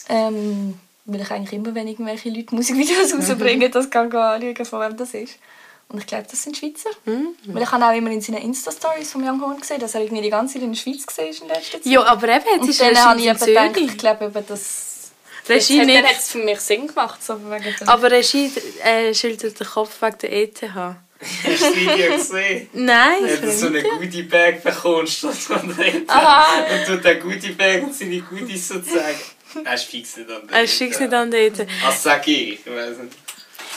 [0.09, 4.80] Ähm, weil ich eigentlich immer, wenn irgendwelche Leute Musikvideos rausbringen, das kann ich anschauen, von
[4.80, 5.38] wem das ist.
[5.88, 6.90] Und ich glaube, das sind Schweizer.
[7.04, 7.34] Mhm.
[7.46, 10.22] Weil ich habe auch immer in seinen Insta-Stories vom Young Horn gesehen, dass er irgendwie
[10.22, 11.86] die ganze Zeit in der Schweiz war in letzter Zeit.
[11.86, 14.46] Ja, aber eben, jetzt Und ist er dann habe ich in gedacht, ich glaube eben,
[14.46, 14.90] dass...
[15.46, 16.04] Regie jetzt hat, nicht.
[16.04, 17.22] Hat es für mich Sinn gemacht.
[17.22, 17.38] So
[17.84, 18.50] Aber Regie
[18.82, 20.62] äh, schüttelt den Kopf wegen der ETH.
[21.24, 22.68] Hast du das Video gesehen?
[22.72, 23.24] Nein.
[23.24, 26.08] Wenn du so einen Goodie-Bag bekommst, statt von der ETH.
[26.08, 26.64] Aha.
[26.64, 29.20] Und du den Goodie-Bag und seine Goodies sozusagen.
[29.64, 31.66] Er ist fix nicht an der Er schickt nicht an die ETH.
[31.82, 32.60] Was sag ich?
[32.60, 33.16] Ich weiß nicht.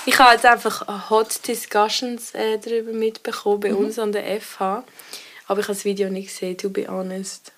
[0.05, 4.83] Ich habe jetzt einfach Hot Discussions äh, darüber mitbekommen bei uns an der FH.
[5.47, 7.51] Aber ich habe das Video nicht gesehen, to be honest.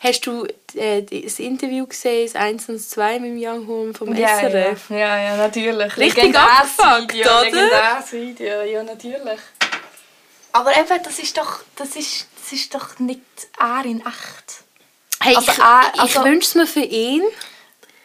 [0.00, 3.94] Hast du äh, das Interview gesehen, das 1 und das 2 mit dem Young Horn
[3.94, 4.90] vom ja, ja, SRF?
[4.90, 5.96] ja, ja, natürlich.
[5.96, 7.42] Richtig abgefuckt, oder?
[7.44, 9.40] legendäres Video, ja, natürlich.
[10.52, 13.20] Aber eben, das ist doch, das ist, das ist doch nicht
[13.58, 14.62] er in echt.
[15.20, 15.62] Hey, Also, ich, äh,
[15.94, 17.22] ich also- wünsche es mir für ihn.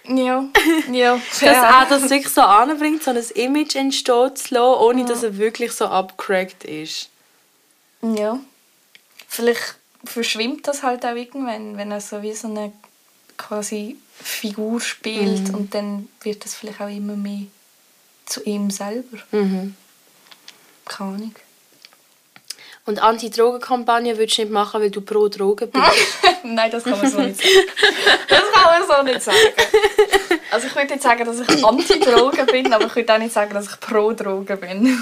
[0.10, 0.45] Ja,
[0.91, 1.22] ja.
[1.30, 1.82] Dass ja.
[1.82, 5.72] er das wirklich so anbringt, so ein Image entstehen zu lassen, ohne dass er wirklich
[5.72, 7.10] so abgecrackt ist.
[8.02, 8.39] Ja.
[9.28, 12.72] Vielleicht verschwimmt das halt auch irgendwann, wenn er so wie so eine
[13.38, 17.45] quasi Figur spielt und dann wird das vielleicht auch immer mehr
[18.26, 19.17] zu ihm selber.
[19.32, 19.76] Mhm.
[20.86, 21.36] Keine Ahnung.
[22.86, 25.86] Und Anti-Drogen-Kampagne würdest du nicht machen, weil du pro Drogen bist.
[26.44, 27.54] Nein, das kann man so nicht sagen.
[28.28, 29.38] Das kann man so nicht sagen.
[30.52, 33.54] Also ich würde nicht sagen, dass ich anti-Drogen bin, aber ich würde auch nicht sagen,
[33.54, 35.00] dass ich pro Drogen bin.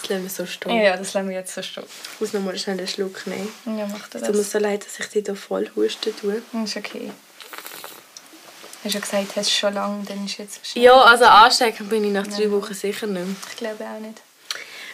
[0.00, 0.80] Das lassen wir so stehen.
[0.80, 1.84] Ja, das lassen wir jetzt so stehen.
[2.14, 3.52] Ich muss noch mal schnell einen Schluck nehmen.
[3.66, 4.50] Ja, macht er Es tut mir das.
[4.52, 6.40] so leid, dass ich dich hier voll husten tue.
[6.64, 7.10] Ist okay.
[8.84, 10.84] Hast ja gesagt, hast du schon lange, dann ist jetzt wahrscheinlich...
[10.84, 13.36] Ja, also anstecken bin ich nach drei Wochen sicher nicht mehr.
[13.50, 14.22] Ich glaube auch nicht.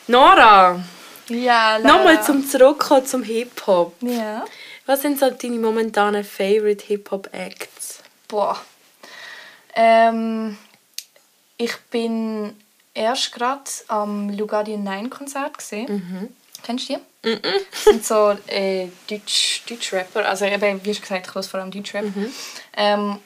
[0.06, 0.82] Nora,
[1.28, 1.96] Ja, Lara.
[1.96, 3.94] nochmal zum Zurückkommen zum Hip-Hop.
[4.02, 4.44] Ja.
[4.86, 8.00] Was sind so deine momentanen Favorite Hip-Hop-Acts?
[8.28, 8.60] Boah.
[9.74, 10.58] Ähm,
[11.56, 12.54] ich bin
[12.92, 16.34] erst gerade am Lugardian 9 Konzert gesehen.
[16.62, 17.38] Kennst du die?
[17.70, 20.28] Das sind so äh, Deutsch, Deutsch-Rapper.
[20.28, 22.04] Also eben, wie schon gesagt, ich höre vor allem Deutsch-Rap.
[22.76, 23.18] Ähm,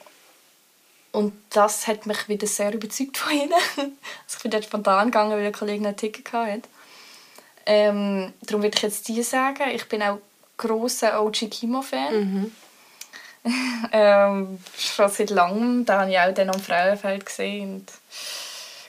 [1.11, 3.53] und das hat mich wieder sehr überzeugt von ihnen.
[3.77, 6.63] Also ich bin dort spontan gegangen, weil ein Kollege einen Ticket hatte.
[7.71, 9.69] Ähm, darum würde ich jetzt die sagen.
[9.75, 10.19] Ich bin auch
[10.57, 12.51] grosser OG Kimo-Fan.
[13.93, 15.85] ähm, schon seit langem.
[15.85, 17.85] Da habe ich auch dann am Frauenfeld gesehen.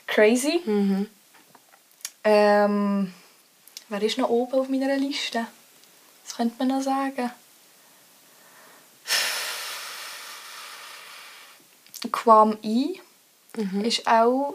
[0.06, 0.62] Crazy.
[2.24, 3.12] Ähm,
[3.90, 5.46] wer ist noch oben auf meiner Liste?
[6.24, 7.30] Was könnte man noch sagen?
[12.10, 12.98] Quam I
[13.82, 14.54] ist auch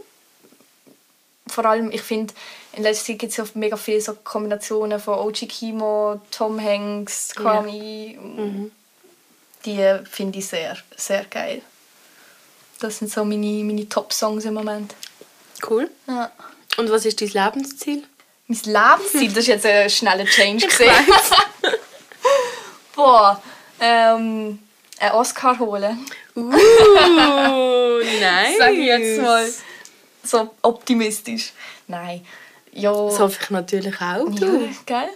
[1.47, 2.33] vor allem, ich finde,
[2.73, 7.33] in letzter Zeit gibt es ja mega viele so Kombinationen von OG Kimo, Tom Hanks,
[7.35, 8.17] Quam I.
[9.65, 11.61] Die finde ich sehr, sehr geil.
[12.79, 14.95] Das sind so meine, meine Top-Songs im Moment.
[15.67, 15.89] Cool.
[16.07, 16.31] Ja.
[16.77, 18.03] Und was ist dein Lebensziel?
[18.47, 20.91] Mein Lebensziel, das ist jetzt ein schneller Change gesehen.
[22.95, 23.41] Boah,
[23.79, 24.59] ähm,
[24.99, 26.05] einen Oscar holen.
[26.35, 26.51] Uh,
[28.19, 28.55] nice.
[28.57, 29.49] Sag ich jetzt mal
[30.27, 31.53] so optimistisch.
[31.87, 32.25] Nein.
[32.71, 32.91] Ja.
[32.91, 34.27] Das hoffe ich natürlich auch.
[34.29, 34.69] ja, Du.
[34.85, 35.09] geil.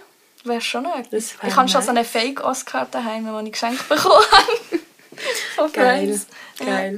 [0.44, 1.40] Wäre schon etwas.
[1.42, 4.80] Wär Ich habe schon so einen Fake-Oscar daheim, den ich geschenkt bekommen habe.
[5.56, 6.18] Von Geil.
[6.60, 6.90] Ja.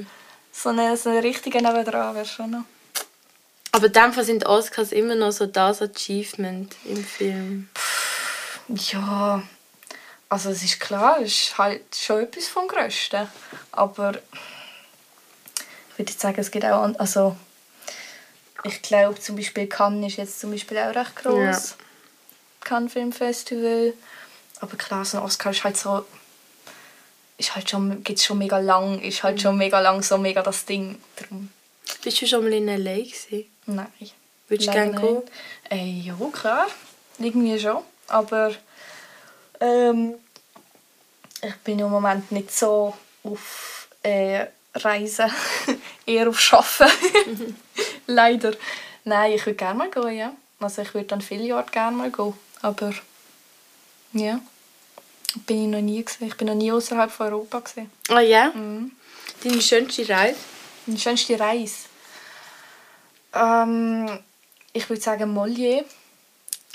[0.52, 2.64] So einen, so einen richtigen nebendran wäre schon noch.
[3.72, 7.68] Aber in dem Fall sind Oscars immer noch so das Achievement im Film.
[8.68, 9.42] Ja,
[10.28, 13.26] also es ist klar, es ist halt schon etwas vom Größten.
[13.72, 17.34] Aber ich würde jetzt sagen, es gibt auch, also
[18.64, 21.36] ich glaube zum Beispiel Cannes ist jetzt zum Beispiel auch recht groß.
[21.36, 21.60] Ja.
[22.60, 23.94] Cannes Film Festival.
[24.60, 26.04] Aber klar, so ein Oscar ist halt so,
[27.38, 30.64] ist halt schon, gibt's schon mega lang, ist halt schon mega lang so mega das
[30.64, 31.00] Ding.
[31.16, 31.50] Darum,
[32.02, 32.94] Bist du schon mal in L.A.
[32.96, 33.46] gewesen?
[33.66, 33.88] nein.
[34.48, 35.14] Würdest du gerne gehen?
[35.14, 35.32] nicht.
[35.70, 36.66] Äh, ja, klar.
[37.18, 37.82] Irgendwie schon.
[38.08, 38.52] Aber
[39.60, 40.14] ähm,
[41.40, 42.94] ich bin im Moment nicht so
[43.24, 45.30] auf äh, Reisen,
[46.06, 47.56] eher auf Arbeiten.
[48.06, 48.52] Leider.
[49.04, 50.32] Nein, ich würde gerne mal gehen, ja.
[50.60, 52.34] Also ich würde dann viele Jahre gerne mal gehen.
[52.60, 52.92] Aber
[54.12, 54.38] ja,
[55.46, 56.28] bin ich noch nie gesehen.
[56.28, 57.90] Ich bin noch nie außerhalb von Europa gesehen.
[58.08, 58.50] Ah ja?
[58.54, 58.92] Mhm.
[59.42, 60.38] Deine schönste Reise?
[60.86, 61.74] Die schönste Reise?
[63.34, 64.18] Ähm,
[64.72, 65.84] ich würde sagen Mollier.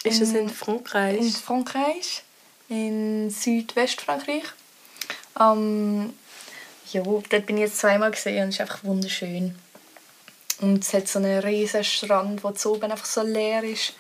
[0.04, 1.18] Ist das in In- Frankreich?
[1.18, 2.24] In Frankreich,
[2.70, 4.44] in Südwestfrankreich.
[5.40, 6.14] Ähm,
[6.92, 9.56] ja, dort bin ich jetzt zweimal gesehen und es ist einfach wunderschön.
[10.60, 13.94] Und es hat so einen riesen Strand, wo oben einfach so leer ist.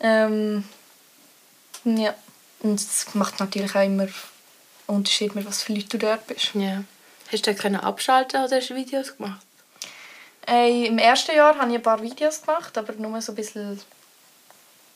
[0.00, 0.64] Ähm,
[1.84, 2.14] ja,
[2.60, 4.08] und es macht natürlich auch immer
[4.86, 6.54] Unterschied, mit was für Leuten du dort bist.
[6.54, 6.84] ja.
[7.30, 9.40] Hast du können abschalten oder hast du Videos gemacht?
[10.46, 13.80] Äh, Im ersten Jahr habe ich ein paar Videos gemacht, aber nur so ein bisschen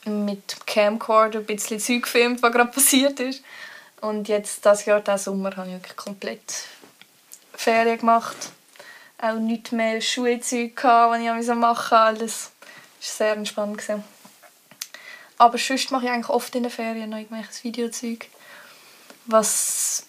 [0.07, 3.43] mit Camcorder ein bisschen Zeug gefilmt, was gerade passiert ist.
[4.01, 6.65] Und jetzt, das Jahr, diesen Sommer, habe ich wirklich komplett
[7.53, 8.37] Ferien gemacht.
[9.23, 11.97] Auch nicht mehr Schulzeug, gehabt, die ich machen.
[11.97, 13.79] Alles war sehr entspannt.
[13.79, 14.03] Gewesen.
[15.39, 18.27] Aber sonst mache ich eigentlich oft in den Ferien noch irgendwelches Videozeug.
[19.27, 20.07] Was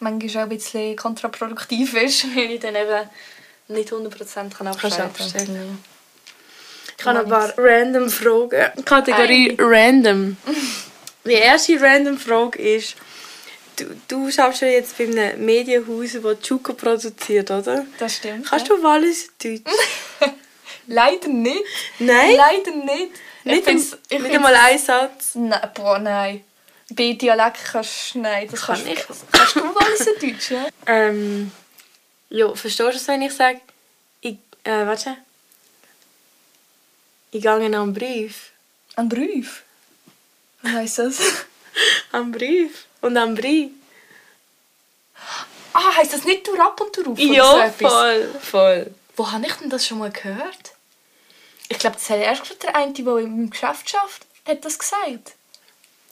[0.00, 3.08] manchmal auch ein bisschen kontraproduktiv ist, weil ich dann eben
[3.68, 5.84] nicht 100% kann abschalten abstellen.
[6.98, 8.84] Ich habe ein paar random Fragen.
[8.84, 10.36] Kategorie random.
[11.24, 12.96] Die erste random Frage ist,
[13.78, 17.86] du, du schaffst ja jetzt bei einem Medienhaus, das Chuka produziert, oder?
[17.98, 18.46] Das stimmt.
[18.46, 18.76] Kannst ja.
[18.76, 19.62] du Wallis Deutsch?
[20.86, 21.62] Leider nicht.
[21.98, 22.36] Nein?
[22.36, 23.12] Leider nicht.
[23.44, 25.34] Nicht, ich find's, ich nicht einmal einen Satz?
[25.34, 26.44] Nein, boah, nein.
[26.90, 28.20] Bei Dialekt kannst du...
[28.20, 29.06] Nein, das Kann kannst ich.
[29.30, 30.66] Kannst du Walliser Deutsch, ja?
[30.86, 31.52] Ähm,
[32.30, 33.60] Ja, verstehst du es, wenn ich sage,
[34.20, 35.16] ich, äh, warte,
[37.30, 38.50] ich gehe an einen Brief.
[38.96, 39.62] Ein Brief?
[40.62, 41.18] Was heisst das?
[42.12, 43.70] Am Brief und am Brief.
[45.72, 47.92] Ah, heisst das nicht du ab und oder so Ja, etwas?
[47.92, 48.94] voll, voll.
[49.16, 50.72] Wo habe ich denn das schon mal gehört?
[51.68, 55.34] Ich glaube, das hat erst gerade der eine, der im Geschäft schafft, hat das gesagt.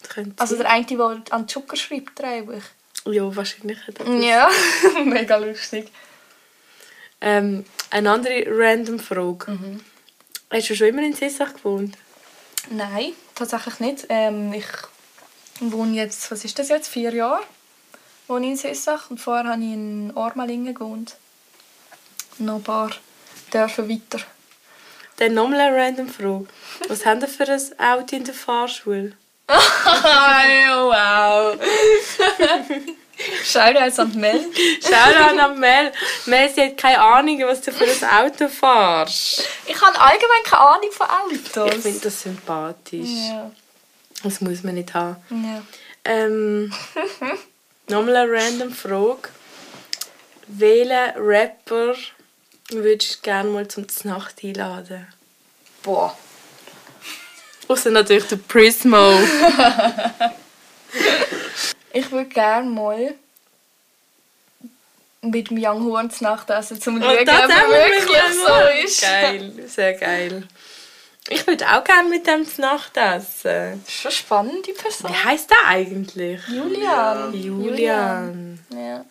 [0.02, 2.62] Das Also der eine, der an Zucker schreibt, eigentlich.
[3.06, 4.24] Ja, wahrscheinlich hat er das.
[4.24, 4.48] Ja,
[5.04, 5.90] mega lustig.
[7.20, 9.52] Ähm, eine andere random Frage.
[9.52, 9.80] Mhm.
[10.50, 11.96] Hast du schon immer in Sissach gewohnt?
[12.70, 14.06] Nein, tatsächlich nicht.
[14.10, 14.66] Ähm, ich
[15.60, 17.42] wohne jetzt, was ist das jetzt, vier Jahre
[18.26, 21.16] wohne ich in Sissach und vorher habe ich in Ormalingen gewohnt.
[22.38, 22.90] Noch ein paar
[23.50, 24.20] Dörfer weiter.
[25.16, 26.46] Dann nochmal eine random Frage.
[26.88, 29.12] Was haben ihr für ein Auto in der Fahrschule?
[29.48, 31.56] wow!
[33.44, 34.44] Schau dir jetzt an die Mel.
[34.82, 35.90] Schau an an Mel.
[36.26, 39.48] Mel, sie hat keine Ahnung, was du für ein Auto fährst.
[39.64, 41.76] Ich habe allgemein keine Ahnung von Autos.
[41.76, 43.08] Ich finde das sympathisch.
[43.30, 43.50] Ja.
[44.26, 45.16] Das muss man nicht haben.
[45.30, 45.62] ja.
[46.04, 46.72] Ähm,
[47.88, 49.28] nochmal eine random Frage.
[50.48, 51.94] Welchen Rapper
[52.70, 55.06] würdest du gerne mal zum Znacht einladen?
[55.84, 56.16] Boah.
[57.68, 58.96] Außer natürlich der Prismo.
[61.92, 63.14] Ich würde gerne mal
[65.22, 68.84] mit dem Young Horn zu Nacht essen, um zu Und schauen, ob er wirklich so
[68.84, 69.00] ist.
[69.00, 70.46] Geil, sehr geil.
[71.28, 73.82] Ich würde auch gerne mit dem zu Nacht essen.
[73.84, 75.10] Das ist schon eine spannende Person.
[75.10, 76.40] Wie heisst der eigentlich?
[76.48, 77.34] Julian.
[77.34, 78.58] Julian.
[78.70, 79.04] Ja.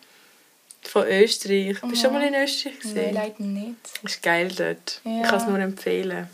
[0.82, 1.80] Von Österreich.
[1.80, 3.14] Bist du schon mal in Österreich Nein, gesehen?
[3.14, 3.76] leider nicht.
[4.02, 5.00] Ist geil dort.
[5.04, 5.22] Ja.
[5.22, 6.28] Ich kann es nur empfehlen.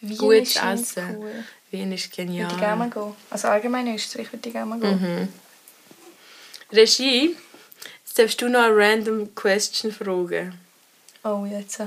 [0.00, 1.16] Wien Gutes Essen.
[1.18, 1.44] Cool.
[1.70, 2.50] Wien ist Würde genial.
[2.50, 3.14] ich gerne mal gehen.
[3.30, 5.00] Also allgemein Österreich würde ich gerne mal gehen.
[5.00, 5.28] Mhm.
[6.72, 7.36] Regie,
[8.04, 10.58] jetzt darfst du noch eine random question fragen.
[11.24, 11.82] Oh, jetzt.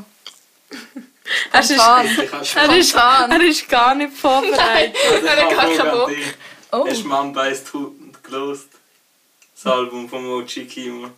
[1.51, 4.95] Er ist, er, ist, er ist gar nicht vorbereitet.
[5.25, 6.11] Er hat gar keinen Bock.
[6.71, 6.87] Oh.
[6.87, 8.67] Hast du Mann beißt Hut gelost?
[9.55, 11.09] Das Album von Mochi Kimo.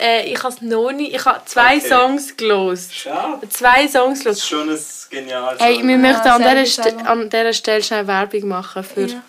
[0.00, 1.88] äh, ich habe noch nie, ich habe zwei Okay.
[1.88, 2.94] Songs gelost.
[2.94, 3.48] Schade.
[3.50, 4.48] Zwei Songs Das ist gelost.
[5.10, 6.00] schon ein geniales Hey, wir Album.
[6.00, 9.22] möchten an dieser, Ste an dieser Stelle schnell Werbung machen für, Ja.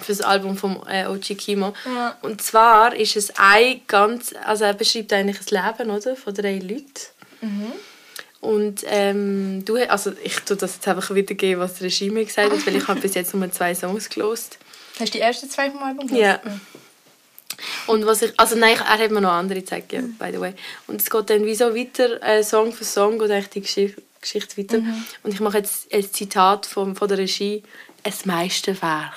[0.00, 1.72] für das Album von äh, Ochi Kimo.
[1.86, 2.16] Ja.
[2.22, 6.54] Und zwar ist es ein ganz, also er beschreibt eigentlich das Leben oder, von drei
[6.58, 6.92] Leuten.
[7.40, 7.72] Mhm.
[8.40, 12.76] Und ähm, du, also ich tue das jetzt einfach wiedergeben, was Regime gesagt hat, weil
[12.76, 14.58] ich habe bis jetzt nur zwei Songs gelost.
[14.98, 16.36] Hast du die ersten zwei vom Album Ja.
[16.36, 16.60] gehört?
[17.88, 20.54] Und was ich, also nein, er hat mir noch andere gezeigt, ja, by the way.
[20.86, 24.02] Und es geht dann wie so weiter, äh, Song für Song, geht eigentlich die Geschichte,
[24.20, 24.78] Geschichte weiter.
[25.24, 27.62] Und ich mache jetzt ein Zitat von, von der Regie,
[28.04, 29.14] «Es Meisterwerk».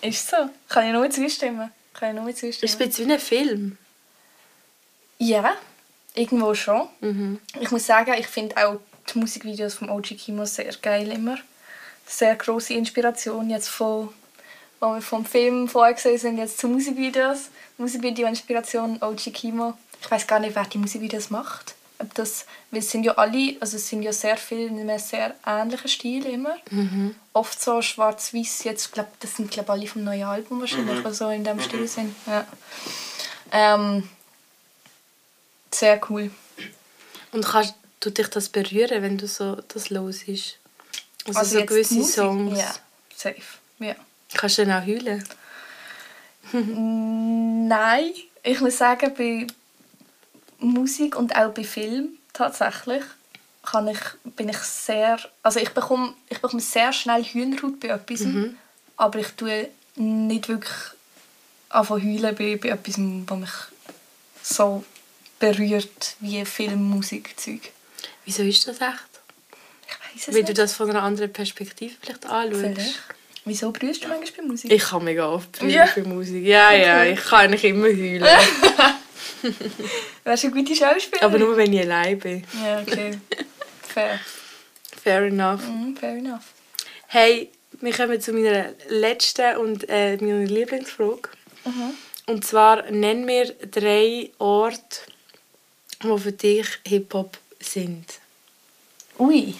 [0.00, 0.36] Ist so.
[0.68, 1.70] Kann ich nur zustimmen.
[1.92, 2.78] Kann ich nur zustimmen.
[2.78, 3.78] bisschen wie ein Film.
[5.18, 5.56] Ja,
[6.14, 6.88] irgendwo schon.
[7.00, 7.40] Mhm.
[7.60, 8.80] Ich muss sagen, ich finde auch
[9.12, 11.36] die Musikvideos vom OG Kimo sehr geil immer.
[12.06, 14.08] Sehr große Inspiration jetzt von,
[14.80, 17.50] wo wir vom Film vorher gesehen sind, jetzt zu Musikvideos.
[17.78, 19.74] Musikvideo-Inspiration OG Kimo.
[20.00, 21.74] Ich weiß gar nicht, wer die Musikvideos macht.
[21.98, 24.98] Ob das, weil es sind ja alle, also es sind ja sehr viele in einem
[24.98, 26.56] sehr ähnlichen Stil immer.
[27.32, 31.30] Oft so schwarz-weiß, jetzt glaube das sind glaub, alle vom neuen Album wahrscheinlich, die so
[31.30, 32.14] in dem Stil sind.
[32.26, 32.46] Ja.
[33.52, 34.08] Ähm,
[35.74, 36.30] sehr cool.
[37.32, 40.58] Und kannst, tut dich das berühren, wenn du so das los ist?
[41.26, 42.14] Also, Also so gewisse Musik?
[42.14, 42.58] Songs.
[42.58, 42.74] Ja,
[43.16, 43.42] safe.
[43.78, 43.94] Ja.
[44.34, 45.24] Kannst du dann auch heulen?
[47.68, 49.46] Nein, ich muss sagen, bei
[50.58, 53.02] Musik und auch bei Film tatsächlich
[53.62, 53.98] kann ich,
[54.36, 58.20] bin ich sehr, also ich bekomme, ich bekomme sehr schnell Hühnerhaut bei etwas,
[58.96, 60.74] aber ich tue nicht wirklich
[61.70, 63.50] anfangen zu heulen bei, bei etwas, was mich
[64.42, 64.84] so
[65.38, 67.60] berührt wie Film, Musik, Zeug.
[68.24, 68.92] Wieso ist das echt?
[69.86, 70.58] Ich weiß es Weil du nicht.
[70.58, 72.60] das von einer anderen Perspektive vielleicht anschaust.
[72.60, 73.02] Vielleicht.
[73.46, 74.72] Wieso brühst du manchmal bei Musik?
[74.72, 75.86] Ich kann mega oft brüllen Ja.
[75.86, 76.44] für Musik.
[76.44, 77.12] Ja, ja, Okay.
[77.12, 78.22] ich kann eigentlich immer heulen.
[80.24, 81.28] Wärst du eine gute Schauspielerin?
[81.28, 82.44] Aber nur, wenn ich allein bin.
[82.64, 83.18] Ja, okay.
[83.82, 84.18] Fair.
[85.02, 85.60] Fair enough.
[85.68, 86.44] Mhm, fair enough.
[87.08, 91.28] Hey, wir kommen zu meiner letzten und äh, meiner Lieblingsfrage.
[91.66, 91.90] Mhm.
[92.26, 94.80] Und zwar, nenn mir drei Orte,
[96.04, 98.06] die für dich Hip-Hop sind.
[99.18, 99.54] Ui.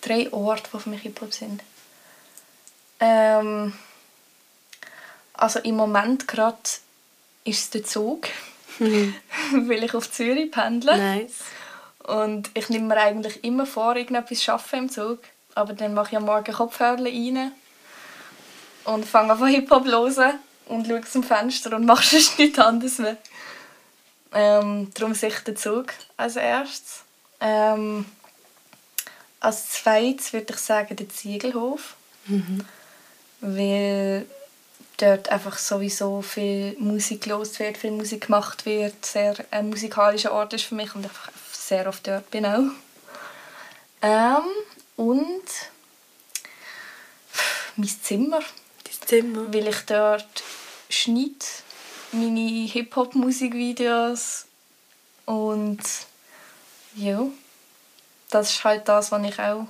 [0.00, 1.62] Drei Orte, die für mich Hip-Hop sind.
[3.00, 3.72] Ähm,
[5.34, 6.58] also im Moment gerade
[7.44, 8.28] ist es der Zug,
[8.78, 10.96] weil ich auf Zürich pendle.
[10.96, 11.44] Nice.
[12.04, 15.20] Und ich nehme mir eigentlich immer vor, irgendetwas zu arbeiten im Zug.
[15.54, 17.52] Aber dann mache ich am Morgen Kopfhörer rein
[18.84, 23.16] und fange an Hip-Hop hören und schaue zum Fenster und mache sonst nichts anderes mehr.
[24.32, 27.02] Ähm, darum sicher der Zug als erstes.
[27.40, 28.04] Ähm,
[29.40, 31.94] als zweites würde ich sagen der Ziegelhof.
[33.40, 34.26] Weil
[34.98, 40.52] dort einfach sowieso viel Musik los wird, viel Musik gemacht wird, sehr ein musikalischer Ort
[40.52, 42.70] ist für mich und ich einfach sehr oft dort bin auch.
[44.02, 44.44] Ähm,
[44.96, 45.44] und
[47.76, 48.40] mein Zimmer,
[48.84, 49.52] Dein Zimmer.
[49.54, 50.42] weil ich dort
[50.90, 51.34] schneide,
[52.12, 54.46] meine Hip-Hop-Musikvideos
[55.26, 55.78] und
[56.96, 57.26] ja,
[58.30, 59.66] das ist halt das, was ich auch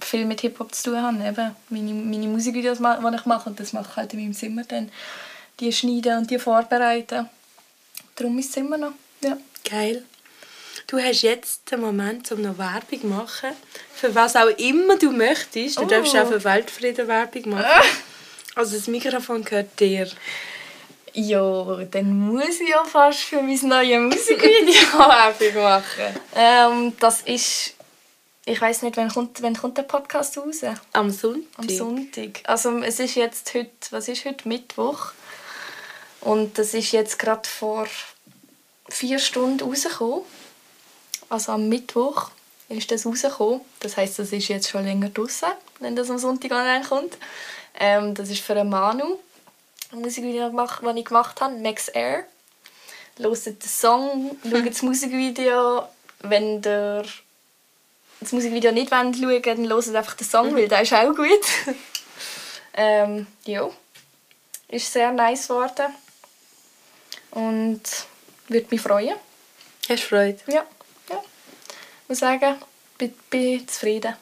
[0.00, 1.16] viel mit Hip-Hop zu tun habe.
[1.26, 4.64] Eben meine, meine Musikvideos, die ich mache, und das mache ich halt in meinem Zimmer
[4.64, 4.90] dann.
[5.60, 7.28] Die schneiden und die vorbereiten.
[8.16, 8.92] Darum mein Zimmer noch.
[9.22, 9.36] Ja.
[9.68, 10.04] Geil.
[10.86, 13.50] Du hast jetzt den Moment, um noch Werbung zu machen.
[13.94, 15.76] Für was auch immer du möchtest.
[15.78, 15.86] Du Oh.
[15.86, 17.66] darfst auch für Weltfrieden Werbung machen.
[18.56, 20.10] Also das Mikrofon gehört dir.
[21.12, 26.20] Ja, dann muss ich ja fast für mein neues Musikvideo Werbung machen.
[26.34, 27.74] Ähm, das ist...
[28.46, 30.62] Ich weiß nicht, wann kommt, wann kommt der Podcast raus?
[30.92, 31.58] Am Sonntag.
[31.58, 32.40] Am Sonntag.
[32.44, 34.48] Also es ist jetzt heute, was ist heute?
[34.48, 35.12] Mittwoch.
[36.22, 37.86] Und das ist jetzt gerade vor
[38.88, 40.22] vier Stunden rausgekommen.
[41.28, 42.30] Also am Mittwoch
[42.68, 43.60] ist das rausgekommen.
[43.80, 45.50] Das heißt, das ist jetzt schon länger draußen,
[45.80, 47.18] wenn das am Sonntag online kommt.
[47.78, 49.18] Ähm, das ist für einen Manu.
[49.92, 52.24] Musikvideo, gemacht- das ich gemacht habe, Max Air.
[53.18, 55.84] Hört den Song, schaut das Musikvideo.
[56.22, 57.04] Wenn ihr
[58.20, 61.40] das Musikvideo nicht wollt schauen dann hört einfach den Song, weil der ist auch gut.
[62.74, 63.68] ähm, ja.
[64.68, 65.92] Ist sehr nice geworden.
[67.32, 67.82] Und
[68.48, 69.16] würde mich freuen.
[69.88, 70.38] Hast du Freude?
[70.46, 70.64] Ja,
[71.08, 71.22] ja.
[72.02, 72.56] Ich muss sagen,
[72.98, 74.14] bin, bin zufrieden.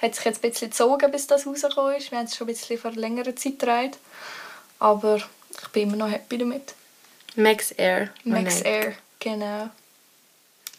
[0.00, 2.10] Hat sich jetzt ein bisschen gezogen, bis das rausgekommen ist.
[2.10, 3.92] Wir haben es schon ein bisschen vor längerer Zeit getragen.
[4.82, 6.74] Aber ich bin immer noch happy damit.
[7.36, 8.08] Max Air.
[8.24, 8.64] Max Nein.
[8.64, 9.70] Air, genau.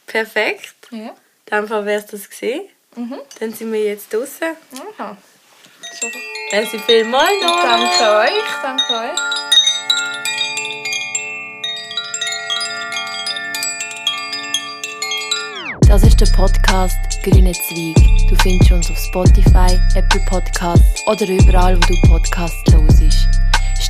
[0.05, 0.75] Perfekt.
[0.91, 0.97] Ja.
[0.97, 1.15] In
[1.49, 2.67] dem Fall wär's das gesehen.
[2.97, 3.19] Mhm.
[3.39, 4.57] Dann sind wir jetzt draußen.
[4.97, 5.15] Aha.
[5.97, 6.11] Schon.
[6.51, 7.77] Merci vielmals, Nora.
[7.77, 9.19] Danke euch, danke euch.
[15.87, 18.27] Das ist der Podcast Grüne Zweig.
[18.27, 22.82] Du findest uns auf Spotify, Apple Podcasts oder überall, wo du Podcasts hörst.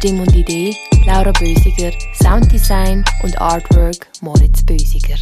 [0.03, 0.75] Stimme und Idee.
[1.05, 4.05] Laura Bösiger, Sounddesign und Artwork.
[4.19, 5.15] Moritz Bösiger.